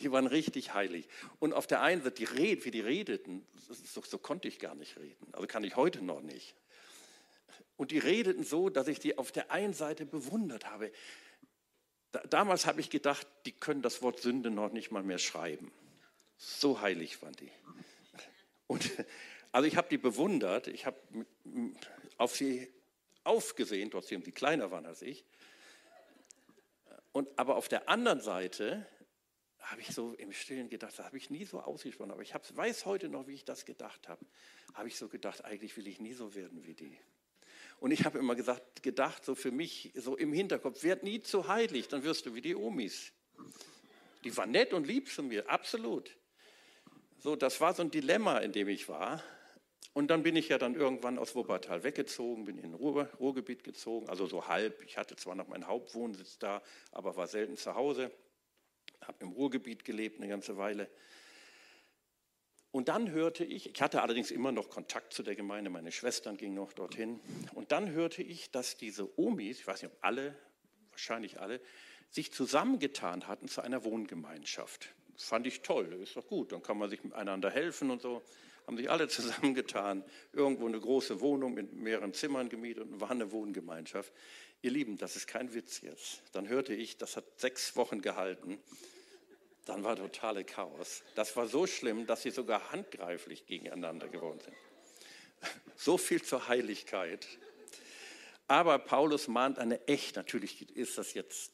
[0.00, 1.08] Die waren richtig heilig.
[1.40, 3.46] Und auf der einen Seite, die Red, wie die redeten,
[3.84, 5.26] so, so konnte ich gar nicht reden.
[5.32, 6.54] Also kann ich heute noch nicht.
[7.76, 10.92] Und die redeten so, dass ich die auf der einen Seite bewundert habe.
[12.12, 15.72] Da, damals habe ich gedacht, die können das Wort Sünde noch nicht mal mehr schreiben.
[16.36, 17.50] So heilig waren die.
[18.66, 18.90] Und
[19.52, 20.96] also ich habe die bewundert, ich habe
[22.16, 22.72] auf sie
[23.24, 25.24] aufgesehen, trotzdem sie kleiner waren als ich.
[27.12, 28.86] Und, aber auf der anderen Seite
[29.70, 32.56] habe ich so im Stillen gedacht, das habe ich nie so ausgesprochen, aber ich hab,
[32.56, 34.24] weiß heute noch, wie ich das gedacht habe.
[34.72, 36.98] Habe ich so gedacht, eigentlich will ich nie so werden wie die.
[37.78, 41.48] Und ich habe immer gesagt, gedacht, so für mich, so im Hinterkopf, werd nie zu
[41.48, 43.12] heilig, dann wirst du wie die Omis.
[44.24, 46.16] Die war nett und lieb zu mir, absolut.
[47.18, 49.22] So, das war so ein Dilemma, in dem ich war.
[49.92, 54.08] Und dann bin ich ja dann irgendwann aus Wuppertal weggezogen, bin in Ruhr, Ruhrgebiet gezogen,
[54.08, 54.82] also so halb.
[54.84, 58.10] Ich hatte zwar noch meinen Hauptwohnsitz da, aber war selten zu Hause.
[59.08, 60.88] Habe im Ruhrgebiet gelebt eine ganze Weile.
[62.70, 66.36] Und dann hörte ich, ich hatte allerdings immer noch Kontakt zu der Gemeinde, meine Schwestern
[66.36, 67.18] gingen noch dorthin.
[67.54, 70.36] Und dann hörte ich, dass diese Omis, ich weiß nicht ob alle,
[70.90, 71.60] wahrscheinlich alle,
[72.10, 74.94] sich zusammengetan hatten zu einer Wohngemeinschaft.
[75.14, 78.22] Das fand ich toll, ist doch gut, dann kann man sich miteinander helfen und so.
[78.66, 83.32] Haben sich alle zusammengetan, irgendwo eine große Wohnung mit mehreren Zimmern gemietet und war eine
[83.32, 84.12] Wohngemeinschaft.
[84.60, 86.22] Ihr Lieben, das ist kein Witz jetzt.
[86.32, 88.58] Dann hörte ich, das hat sechs Wochen gehalten
[89.68, 91.02] dann war totale Chaos.
[91.14, 94.56] Das war so schlimm, dass sie sogar handgreiflich gegeneinander geworden sind.
[95.76, 97.24] So viel zur Heiligkeit.
[98.48, 101.52] Aber Paulus mahnt eine echt, natürlich ist das jetzt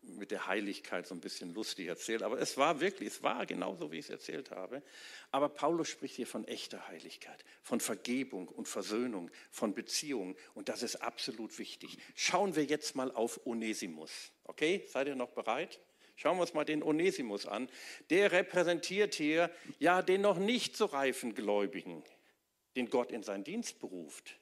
[0.00, 3.90] mit der Heiligkeit so ein bisschen lustig erzählt, aber es war wirklich, es war genauso,
[3.90, 4.82] wie ich es erzählt habe.
[5.30, 10.82] Aber Paulus spricht hier von echter Heiligkeit, von Vergebung und Versöhnung, von Beziehungen und das
[10.82, 11.98] ist absolut wichtig.
[12.14, 14.32] Schauen wir jetzt mal auf Onesimus.
[14.44, 15.80] Okay, seid ihr noch bereit?
[16.16, 17.70] Schauen wir uns mal den Onesimus an.
[18.10, 22.02] Der repräsentiert hier ja den noch nicht so reifen Gläubigen,
[22.74, 24.38] den Gott in seinen Dienst beruft.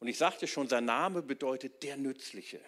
[0.00, 2.60] Und ich sagte schon, sein Name bedeutet der Nützliche.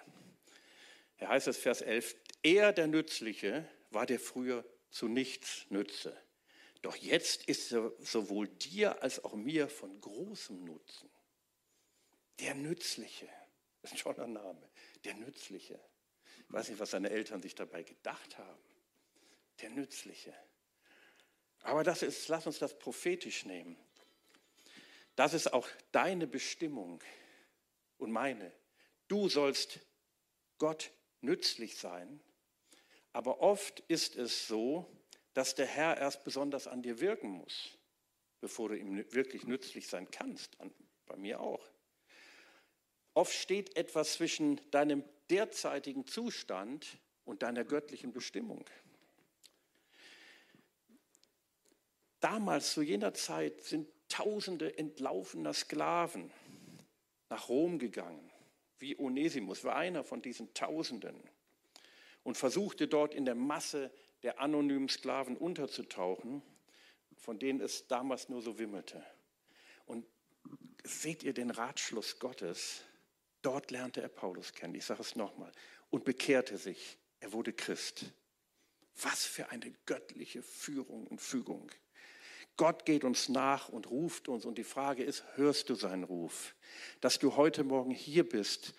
[1.17, 6.17] Er heißt es Vers 11, er der Nützliche war der früher zu nichts nütze.
[6.83, 11.11] Doch jetzt ist er sowohl dir als auch mir von großem Nutzen.
[12.39, 13.29] Der Nützliche,
[13.83, 14.69] das ist ein toller Name,
[15.05, 15.79] der Nützliche.
[16.51, 18.61] Ich weiß nicht, was seine Eltern sich dabei gedacht haben.
[19.61, 20.35] Der Nützliche.
[21.63, 23.77] Aber das ist, lass uns das prophetisch nehmen.
[25.15, 27.05] Das ist auch deine Bestimmung
[27.99, 28.51] und meine.
[29.07, 29.79] Du sollst
[30.59, 32.21] Gott nützlich sein.
[33.13, 34.91] Aber oft ist es so,
[35.35, 37.79] dass der Herr erst besonders an dir wirken muss,
[38.41, 40.59] bevor du ihm wirklich nützlich sein kannst.
[41.07, 41.65] Bei mir auch.
[43.15, 48.65] Oft steht etwas zwischen deinem derzeitigen Zustand und deiner göttlichen Bestimmung.
[52.21, 56.33] Damals, zu jener Zeit, sind Tausende entlaufener Sklaven
[57.29, 58.29] nach Rom gegangen,
[58.81, 61.23] wie Onesimus war einer von diesen Tausenden
[62.25, 63.93] und versuchte dort in der Masse
[64.25, 66.43] der anonymen Sklaven unterzutauchen,
[67.17, 69.05] von denen es damals nur so wimmelte.
[69.87, 70.05] Und
[70.83, 72.83] seht ihr den Ratschluss Gottes?
[73.43, 75.53] Dort lernte er Paulus kennen, ich sage es nochmal,
[75.91, 76.99] und bekehrte sich.
[77.21, 78.13] Er wurde Christ.
[79.03, 81.71] Was für eine göttliche Führung und Fügung.
[82.57, 84.45] Gott geht uns nach und ruft uns.
[84.45, 86.55] Und die Frage ist, hörst du seinen Ruf?
[87.01, 88.75] Dass du heute Morgen hier bist,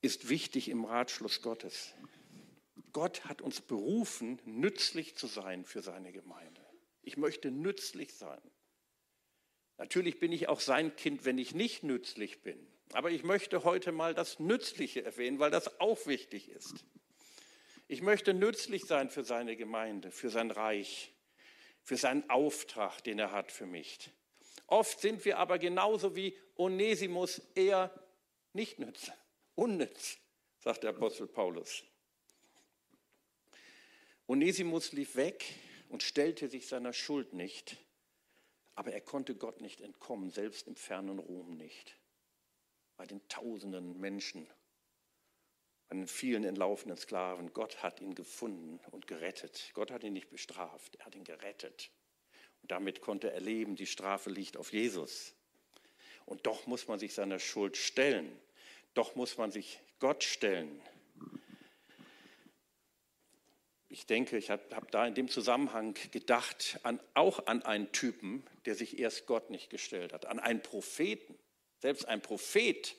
[0.00, 1.92] ist wichtig im Ratschluss Gottes.
[2.92, 6.64] Gott hat uns berufen, nützlich zu sein für seine Gemeinde.
[7.02, 8.40] Ich möchte nützlich sein.
[9.76, 12.58] Natürlich bin ich auch sein Kind, wenn ich nicht nützlich bin.
[12.92, 16.84] Aber ich möchte heute mal das Nützliche erwähnen, weil das auch wichtig ist.
[17.86, 21.12] Ich möchte nützlich sein für seine Gemeinde, für sein Reich,
[21.82, 24.10] für seinen Auftrag, den er hat für mich.
[24.66, 27.90] Oft sind wir aber genauso wie Onesimus eher
[28.52, 29.10] nicht nütz,
[29.54, 30.18] unnütz,
[30.58, 31.84] sagt der Apostel Paulus.
[34.26, 35.44] Onesimus lief weg
[35.88, 37.78] und stellte sich seiner Schuld nicht,
[38.74, 41.97] aber er konnte Gott nicht entkommen, selbst im fernen Ruhm nicht.
[42.98, 44.46] Bei den tausenden Menschen,
[45.88, 49.70] bei den vielen entlaufenen Sklaven, Gott hat ihn gefunden und gerettet.
[49.72, 51.90] Gott hat ihn nicht bestraft, er hat ihn gerettet.
[52.60, 55.34] Und damit konnte er leben, die Strafe liegt auf Jesus.
[56.26, 58.38] Und doch muss man sich seiner Schuld stellen.
[58.92, 60.82] Doch muss man sich Gott stellen
[63.90, 68.44] ich denke, ich habe hab da in dem Zusammenhang gedacht, an, auch an einen Typen,
[68.66, 71.37] der sich erst Gott nicht gestellt hat, an einen Propheten.
[71.78, 72.96] Selbst ein Prophet,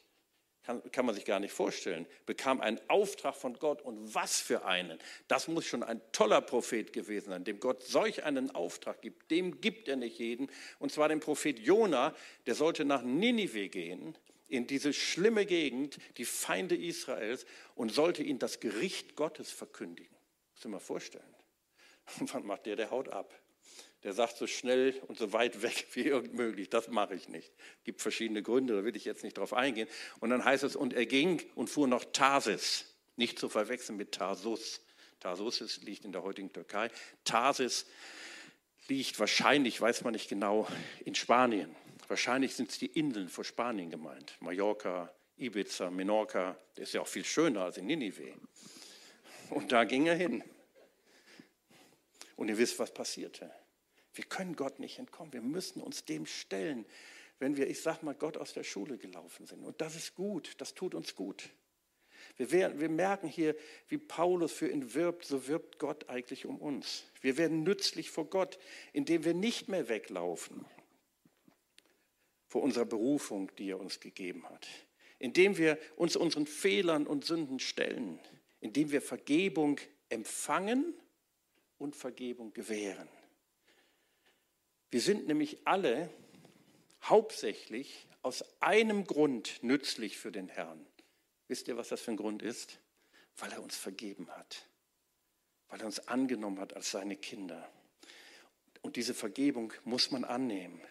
[0.64, 4.66] kann, kann man sich gar nicht vorstellen, bekam einen Auftrag von Gott und was für
[4.66, 5.00] einen.
[5.28, 9.32] Das muss schon ein toller Prophet gewesen sein, dem Gott solch einen Auftrag gibt.
[9.32, 10.52] Dem gibt er nicht jeden.
[10.78, 12.16] Und zwar den Prophet Jona,
[12.46, 18.40] der sollte nach Ninive gehen, in diese schlimme Gegend, die Feinde Israels, und sollte ihnen
[18.40, 20.16] das Gericht Gottes verkündigen.
[20.54, 21.36] Muss ich mal vorstellen.
[22.20, 22.76] Und was macht der?
[22.76, 23.34] Der haut ab.
[24.04, 27.52] Der sagt so schnell und so weit weg wie irgend möglich, das mache ich nicht.
[27.80, 29.90] Es gibt verschiedene Gründe, da will ich jetzt nicht drauf eingehen.
[30.20, 32.86] Und dann heißt es, und er ging und fuhr nach Tarsis,
[33.16, 34.82] nicht zu verwechseln mit Tarsus.
[35.20, 36.90] Tarsus liegt in der heutigen Türkei.
[37.26, 37.86] Tarsis
[38.88, 40.68] liegt wahrscheinlich, weiß man nicht genau,
[41.04, 41.76] in Spanien.
[42.08, 44.36] Wahrscheinlich sind es die Inseln vor Spanien gemeint.
[44.40, 48.34] Mallorca, Ibiza, Menorca, das ist ja auch viel schöner als in Ninive.
[49.50, 50.44] Und da ging er hin.
[52.36, 53.52] Und ihr wisst, was passierte.
[54.20, 55.32] Wir können Gott nicht entkommen.
[55.32, 56.86] Wir müssen uns dem stellen,
[57.40, 59.64] wenn wir, ich sag mal, Gott aus der Schule gelaufen sind.
[59.64, 60.56] Und das ist gut.
[60.58, 61.50] Das tut uns gut.
[62.36, 63.56] Wir, werden, wir merken hier,
[63.88, 67.06] wie Paulus für ihn wirbt, so wirbt Gott eigentlich um uns.
[67.22, 68.60] Wir werden nützlich vor Gott,
[68.92, 70.66] indem wir nicht mehr weglaufen
[72.46, 74.68] vor unserer Berufung, die er uns gegeben hat.
[75.18, 78.20] Indem wir uns unseren Fehlern und Sünden stellen
[78.62, 79.80] indem wir Vergebung
[80.10, 80.94] empfangen
[81.78, 83.08] und Vergebung gewähren.
[84.92, 86.10] Wir sind nämlich alle
[87.04, 90.86] hauptsächlich aus einem Grund nützlich für den Herrn.
[91.48, 92.80] Wisst ihr, was das für ein Grund ist?
[93.38, 94.68] Weil er uns vergeben hat,
[95.70, 97.70] weil er uns angenommen hat als seine Kinder.
[98.82, 100.82] Und diese Vergebung muss man annehmen.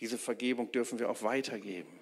[0.00, 1.98] Diese Vergebung dürfen wir auch weitergeben.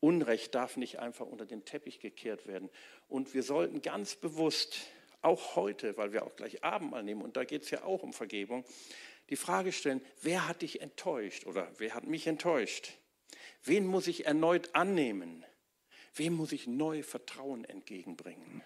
[0.00, 2.68] Unrecht darf nicht einfach unter den Teppich gekehrt werden.
[3.08, 4.78] Und wir sollten ganz bewusst,
[5.22, 8.12] auch heute, weil wir auch gleich Abendmahl nehmen, und da geht es ja auch um
[8.12, 8.64] Vergebung,
[9.30, 12.92] die Frage stellen, wer hat dich enttäuscht oder wer hat mich enttäuscht?
[13.64, 15.44] Wen muss ich erneut annehmen?
[16.14, 18.62] Wem muss ich neu Vertrauen entgegenbringen?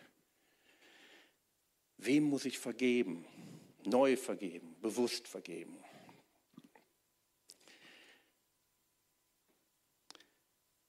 [1.96, 3.26] Wem muss ich vergeben?
[3.84, 5.82] Neu vergeben, bewusst vergeben.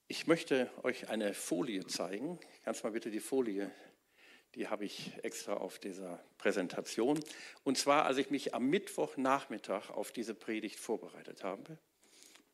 [0.06, 2.38] Ich möchte euch eine Folie zeigen.
[2.64, 3.70] Kannst mal bitte die Folie,
[4.54, 7.18] die habe ich extra auf dieser Präsentation.
[7.64, 11.78] Und zwar, als ich mich am Mittwochnachmittag auf diese Predigt vorbereitet habe.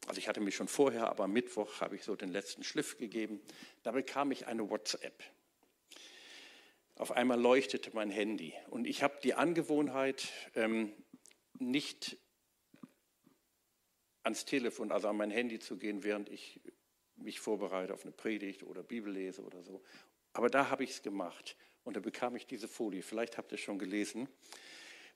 [0.07, 2.97] Also ich hatte mich schon vorher, aber am Mittwoch habe ich so den letzten Schliff
[2.97, 3.41] gegeben.
[3.83, 5.23] Da bekam ich eine WhatsApp.
[6.97, 10.93] Auf einmal leuchtete mein Handy und ich habe die Angewohnheit, ähm,
[11.59, 12.19] nicht
[14.23, 16.61] ans Telefon, also an mein Handy zu gehen, während ich
[17.17, 19.83] mich vorbereite auf eine Predigt oder Bibel lese oder so.
[20.33, 23.03] Aber da habe ich es gemacht und da bekam ich diese Folie.
[23.03, 24.29] Vielleicht habt ihr es schon gelesen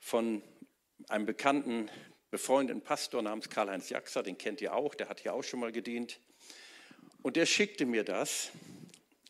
[0.00, 0.42] von
[1.08, 1.90] einem bekannten,
[2.30, 5.72] befreundeten Pastor namens Karl-Heinz Jaxer, den kennt ihr auch, der hat hier auch schon mal
[5.72, 6.20] gedient.
[7.22, 8.50] Und der schickte mir das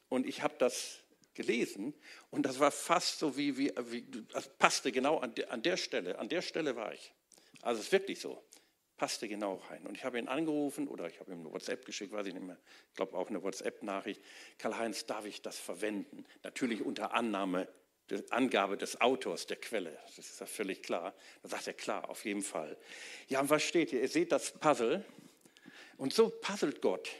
[0.08, 0.98] und ich habe das
[1.34, 1.94] gelesen
[2.30, 5.76] und das war fast so wie, wie, wie das passte genau an der, an der
[5.76, 7.12] Stelle, an der Stelle war ich.
[7.62, 8.42] Also es ist wirklich so
[8.96, 9.86] passte genau rein.
[9.86, 12.46] Und ich habe ihn angerufen oder ich habe ihm eine WhatsApp geschickt, weiß ich nicht
[12.46, 12.58] mehr,
[12.90, 14.22] ich glaube auch eine WhatsApp-Nachricht.
[14.58, 16.24] Karl-Heinz, darf ich das verwenden?
[16.42, 17.68] Natürlich unter Annahme,
[18.10, 19.96] der Angabe des Autors der Quelle.
[20.04, 21.14] Das ist ja völlig klar.
[21.42, 22.76] Da sagt er, klar, auf jeden Fall.
[23.28, 24.02] Ja, und was steht hier?
[24.02, 25.04] Ihr seht das Puzzle.
[25.96, 27.10] Und so puzzelt Gott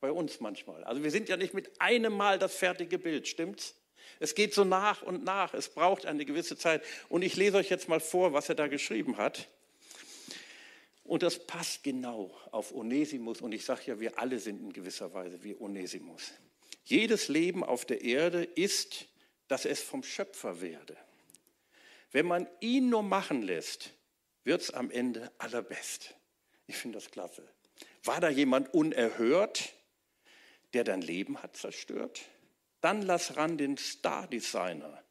[0.00, 0.84] bei uns manchmal.
[0.84, 3.76] Also wir sind ja nicht mit einem Mal das fertige Bild, stimmt's?
[4.18, 5.54] Es geht so nach und nach.
[5.54, 6.82] Es braucht eine gewisse Zeit.
[7.08, 9.48] Und ich lese euch jetzt mal vor, was er da geschrieben hat.
[11.10, 13.40] Und das passt genau auf Onesimus.
[13.40, 16.30] Und ich sage ja, wir alle sind in gewisser Weise wie Onesimus.
[16.84, 19.08] Jedes Leben auf der Erde ist,
[19.48, 20.96] dass es vom Schöpfer werde.
[22.12, 23.92] Wenn man ihn nur machen lässt,
[24.44, 26.14] wird es am Ende allerbest.
[26.68, 27.42] Ich finde das klasse.
[28.04, 29.74] War da jemand unerhört,
[30.74, 32.20] der dein Leben hat zerstört?
[32.82, 35.02] Dann lass ran den Star-Designer,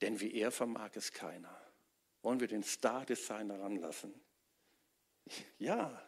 [0.00, 1.60] denn wie er vermag es keiner.
[2.22, 4.14] Wollen wir den Star-Designer ranlassen?
[5.58, 6.02] Ja,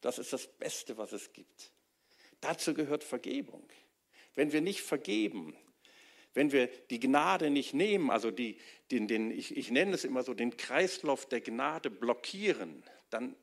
[0.00, 1.72] das ist das Beste, was es gibt.
[2.40, 3.66] Dazu gehört Vergebung.
[4.34, 5.56] Wenn wir nicht vergeben,
[6.34, 8.58] wenn wir die Gnade nicht nehmen, also die,
[8.90, 13.36] den, den, ich, ich nenne es immer so, den Kreislauf der Gnade blockieren, dann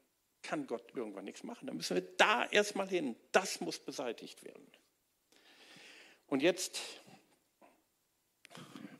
[0.43, 1.67] kann Gott irgendwann nichts machen.
[1.67, 3.15] Dann müssen wir da erstmal hin.
[3.31, 4.67] Das muss beseitigt werden.
[6.27, 6.81] Und jetzt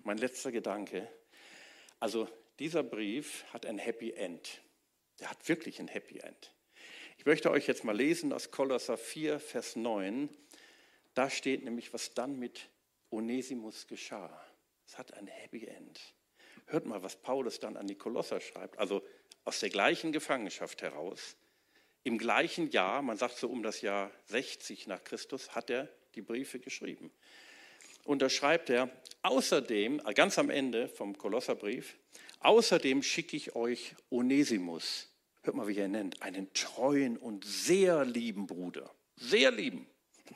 [0.04, 1.08] mein letzter Gedanke.
[2.00, 2.28] Also
[2.60, 4.62] dieser Brief hat ein Happy End.
[5.22, 6.52] Der hat wirklich ein Happy End.
[7.18, 10.30] Ich möchte euch jetzt mal lesen aus Kolosser 4, Vers 9.
[11.14, 12.70] Da steht nämlich, was dann mit
[13.12, 14.44] Onesimus geschah.
[14.88, 16.02] Es hat ein Happy End.
[16.66, 18.80] Hört mal, was Paulus dann an die Kolosser schreibt.
[18.80, 19.04] Also
[19.44, 21.38] aus der gleichen Gefangenschaft heraus,
[22.04, 26.24] im gleichen Jahr, man sagt so um das Jahr 60 nach Christus, hat er die
[26.24, 27.12] Briefe geschrieben.
[28.06, 28.90] Und da schreibt er,
[29.22, 31.98] außerdem, ganz am Ende vom Kolosserbrief,
[32.40, 35.11] außerdem schicke ich euch Onesimus,
[35.44, 39.88] hört mal, wie er nennt, einen treuen und sehr lieben Bruder, sehr lieben,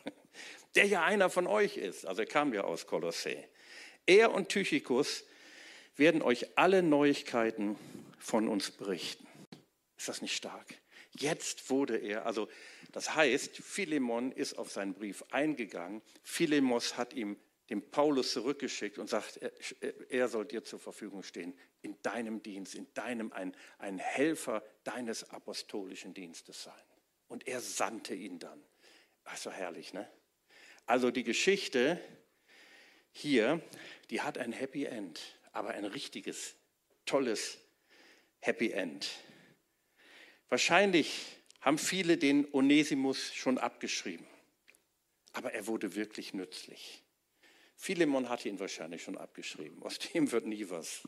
[0.76, 3.36] der ja einer von euch ist, also er kam ja aus Kolossä.
[4.06, 5.24] Er und Tychikus
[5.96, 7.78] werden euch alle Neuigkeiten
[8.20, 9.28] von uns berichten.
[9.98, 10.76] Ist das nicht stark?
[11.18, 12.50] Jetzt wurde er, also
[12.92, 16.02] das heißt, Philemon ist auf seinen Brief eingegangen.
[16.24, 17.38] Philemos hat ihm
[17.70, 19.52] den Paulus zurückgeschickt und sagt, er,
[20.12, 25.30] er, soll dir zur Verfügung stehen in deinem Dienst, in deinem, ein, ein Helfer deines
[25.32, 26.74] apostolischen Dienstes sein.
[27.28, 28.64] Und er sandte ihn dann.
[29.24, 30.08] Ach, so herrlich, ne?
[30.86, 32.00] Also die Geschichte
[33.12, 33.62] hier,
[34.12, 36.56] die hat ein Happy End, aber ein richtiges,
[37.06, 37.58] tolles
[38.42, 39.10] Happy End.
[40.50, 41.26] Wahrscheinlich
[41.62, 44.28] haben viele den Onesimus schon abgeschrieben,
[45.34, 47.05] aber er wurde wirklich nützlich.
[47.76, 49.84] Philemon hatte ihn wahrscheinlich schon abgeschrieben.
[49.84, 51.08] Aus dem wird nie was.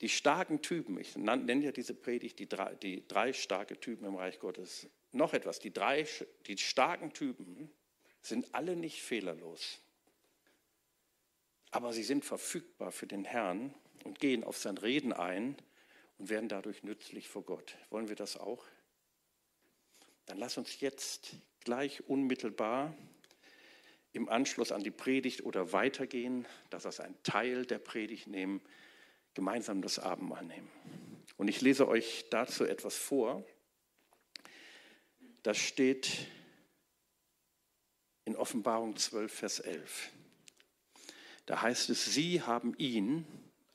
[0.00, 4.16] Die starken Typen, ich nenne ja diese Predigt die drei, die drei starke Typen im
[4.16, 4.88] Reich Gottes.
[5.12, 6.06] Noch etwas, die drei
[6.46, 7.70] die starken Typen
[8.22, 9.80] sind alle nicht fehlerlos.
[11.70, 13.74] Aber sie sind verfügbar für den Herrn
[14.04, 15.56] und gehen auf sein Reden ein
[16.18, 17.76] und werden dadurch nützlich vor Gott.
[17.90, 18.64] Wollen wir das auch?
[20.26, 22.96] Dann lass uns jetzt gleich unmittelbar
[24.12, 28.60] im Anschluss an die Predigt oder weitergehen, das als ein Teil der Predigt nehmen,
[29.34, 30.70] gemeinsam das Abendmahl nehmen.
[31.36, 33.44] Und ich lese euch dazu etwas vor.
[35.42, 36.26] Das steht
[38.24, 40.10] in Offenbarung 12, Vers 11.
[41.46, 43.26] Da heißt es, sie haben ihn,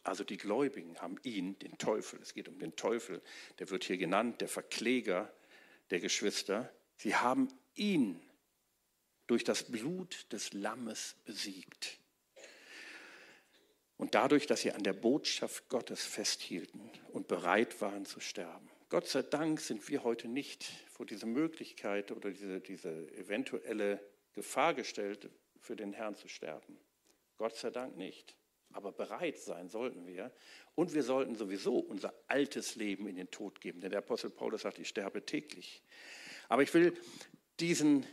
[0.03, 3.21] also die Gläubigen haben ihn, den Teufel, es geht um den Teufel,
[3.59, 5.33] der wird hier genannt, der Verkläger
[5.89, 8.21] der Geschwister, sie haben ihn
[9.27, 11.99] durch das Blut des Lammes besiegt.
[13.97, 18.69] Und dadurch, dass sie an der Botschaft Gottes festhielten und bereit waren zu sterben.
[18.89, 23.99] Gott sei Dank sind wir heute nicht vor diese Möglichkeit oder diese, diese eventuelle
[24.33, 26.77] Gefahr gestellt, für den Herrn zu sterben.
[27.37, 28.35] Gott sei Dank nicht.
[28.73, 30.31] Aber bereit sein sollten wir.
[30.75, 33.79] Und wir sollten sowieso unser altes Leben in den Tod geben.
[33.79, 35.81] Denn der Apostel Paulus sagt, ich sterbe täglich.
[36.49, 36.93] Aber ich will
[37.59, 38.05] diesen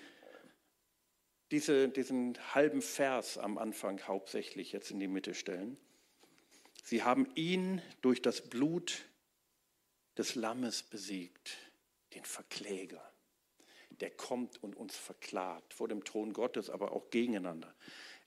[1.52, 5.76] diese, diesen halben Vers am Anfang hauptsächlich jetzt in die Mitte stellen.
[6.82, 9.02] Sie haben ihn durch das Blut
[10.16, 11.56] des Lammes besiegt,
[12.14, 13.02] den Verkläger.
[13.90, 17.72] Der kommt und uns verklagt vor dem Thron Gottes, aber auch gegeneinander.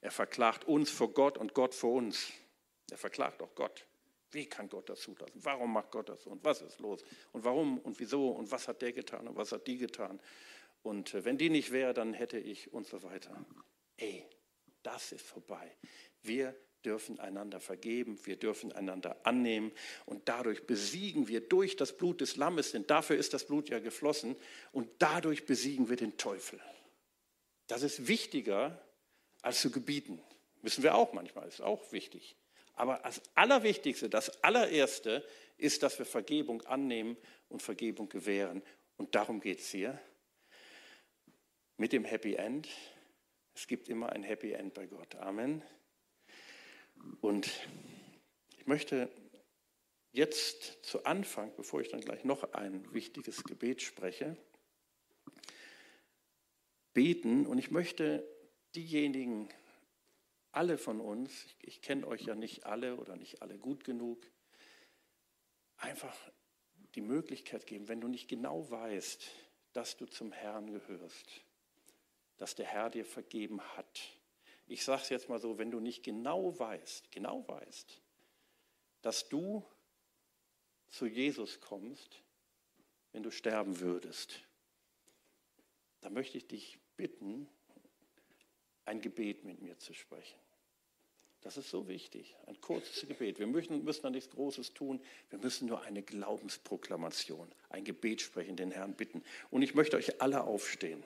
[0.00, 2.32] Er verklagt uns vor Gott und Gott vor uns.
[2.90, 3.86] Er verklagt auch Gott.
[4.30, 5.32] Wie kann Gott das zulassen?
[5.34, 6.26] Warum macht Gott das?
[6.26, 7.02] Und was ist los?
[7.32, 8.30] Und warum und wieso?
[8.30, 9.26] Und was hat der getan?
[9.28, 10.20] Und was hat die getan?
[10.86, 13.44] Und äh, wenn die nicht wäre, dann hätte ich und so weiter.
[13.96, 14.24] Ey,
[14.84, 15.76] das ist vorbei.
[16.22, 19.72] Wir dürfen einander vergeben, wir dürfen einander annehmen
[20.04, 23.80] und dadurch besiegen wir durch das Blut des Lammes, denn dafür ist das Blut ja
[23.80, 24.36] geflossen
[24.70, 26.60] und dadurch besiegen wir den Teufel.
[27.66, 28.80] Das ist wichtiger
[29.42, 30.22] als zu gebieten.
[30.62, 32.36] Müssen wir auch manchmal, ist auch wichtig.
[32.74, 35.26] Aber das Allerwichtigste, das Allererste
[35.56, 37.16] ist, dass wir Vergebung annehmen
[37.48, 38.62] und Vergebung gewähren.
[38.98, 39.98] Und darum geht es hier
[41.76, 42.68] mit dem Happy End.
[43.54, 45.14] Es gibt immer ein Happy End bei Gott.
[45.16, 45.62] Amen.
[47.20, 47.50] Und
[48.56, 49.10] ich möchte
[50.12, 54.36] jetzt zu Anfang, bevor ich dann gleich noch ein wichtiges Gebet spreche,
[56.94, 57.46] beten.
[57.46, 58.26] Und ich möchte
[58.74, 59.48] diejenigen,
[60.52, 64.26] alle von uns, ich, ich kenne euch ja nicht alle oder nicht alle gut genug,
[65.76, 66.16] einfach
[66.94, 69.30] die Möglichkeit geben, wenn du nicht genau weißt,
[69.74, 71.45] dass du zum Herrn gehörst,
[72.36, 74.00] dass der Herr dir vergeben hat.
[74.66, 78.00] Ich sage es jetzt mal so, wenn du nicht genau weißt, genau weißt,
[79.02, 79.64] dass du
[80.88, 82.22] zu Jesus kommst,
[83.12, 84.40] wenn du sterben würdest,
[86.00, 87.48] dann möchte ich dich bitten,
[88.84, 90.38] ein Gebet mit mir zu sprechen.
[91.40, 93.38] Das ist so wichtig, ein kurzes Gebet.
[93.38, 98.56] Wir müssen, müssen da nichts Großes tun, wir müssen nur eine Glaubensproklamation, ein Gebet sprechen,
[98.56, 99.22] den Herrn bitten.
[99.50, 101.04] Und ich möchte euch alle aufstehen.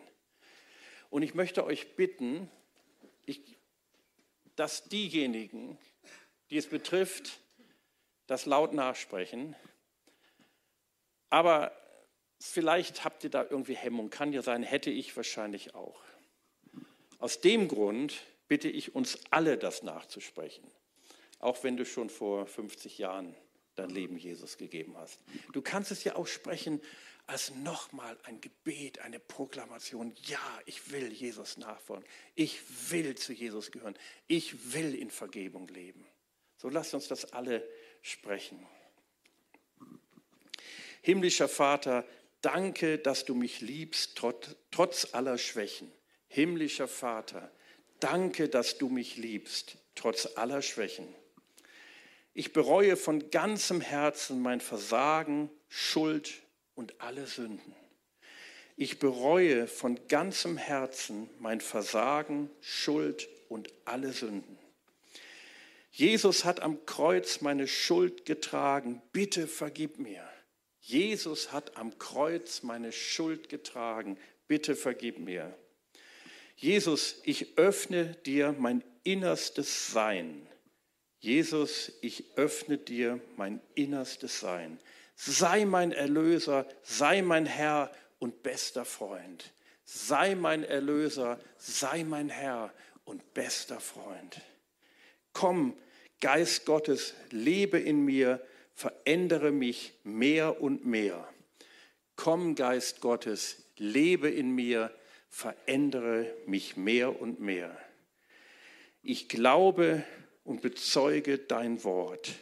[1.11, 2.49] Und ich möchte euch bitten,
[3.27, 3.59] ich,
[4.57, 5.79] dass diejenigen,
[6.51, 7.41] die es betrifft,
[8.27, 9.57] das laut nachsprechen.
[11.29, 11.73] Aber
[12.39, 16.01] vielleicht habt ihr da irgendwie Hemmung, kann ja sein, hätte ich wahrscheinlich auch.
[17.19, 20.65] Aus dem Grund bitte ich uns alle, das nachzusprechen,
[21.39, 23.35] auch wenn du schon vor 50 Jahren
[23.75, 25.21] dein Leben Jesus gegeben hast.
[25.53, 26.81] Du kannst es ja auch sprechen
[27.31, 30.15] als nochmal ein Gebet, eine Proklamation.
[30.27, 32.07] Ja, ich will Jesus nachfolgen.
[32.35, 32.61] Ich
[32.91, 33.97] will zu Jesus gehören.
[34.27, 36.05] Ich will in Vergebung leben.
[36.59, 37.67] So lasst uns das alle
[38.03, 38.67] sprechen.
[41.03, 42.07] Himmlischer Vater,
[42.43, 44.21] danke, dass du mich liebst,
[44.71, 45.91] trotz aller Schwächen.
[46.29, 47.51] Himmlischer Vater,
[48.01, 51.07] Danke, dass du mich liebst, trotz aller Schwächen.
[52.33, 56.43] Ich bereue von ganzem Herzen mein Versagen, Schuld
[56.81, 57.75] und alle Sünden.
[58.75, 64.59] Ich bereue von ganzem Herzen mein Versagen, Schuld und alle Sünden.
[65.93, 69.03] Jesus hat am Kreuz meine Schuld getragen.
[69.13, 70.27] Bitte vergib mir.
[70.81, 74.17] Jesus hat am Kreuz meine Schuld getragen.
[74.49, 75.55] Bitte vergib mir.
[76.57, 80.47] Jesus, ich öffne dir mein innerstes Sein.
[81.19, 84.79] Jesus, ich öffne dir mein innerstes Sein.
[85.23, 89.53] Sei mein Erlöser, sei mein Herr und bester Freund.
[89.85, 92.73] Sei mein Erlöser, sei mein Herr
[93.05, 94.41] und bester Freund.
[95.35, 95.77] Komm,
[96.23, 98.41] Geist Gottes, lebe in mir,
[98.73, 101.29] verändere mich mehr und mehr.
[102.17, 104.91] Komm, Geist Gottes, lebe in mir,
[105.29, 107.77] verändere mich mehr und mehr.
[109.03, 110.03] Ich glaube
[110.45, 112.33] und bezeuge dein Wort.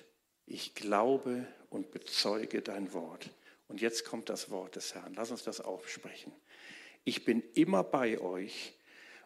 [0.47, 3.31] Ich glaube und bezeuge dein Wort.
[3.69, 5.15] Und jetzt kommt das Wort des Herrn.
[5.15, 6.33] Lass uns das aufsprechen.
[7.05, 8.75] Ich bin immer bei euch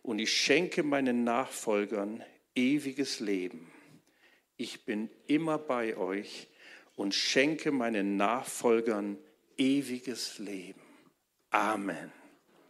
[0.02, 2.22] und ich schenke meinen Nachfolgern
[2.54, 3.70] ewiges Leben.
[4.56, 6.48] Ich bin immer bei euch
[6.96, 9.18] und schenke meinen Nachfolgern
[9.56, 10.80] ewiges Leben.
[11.50, 12.21] Amen.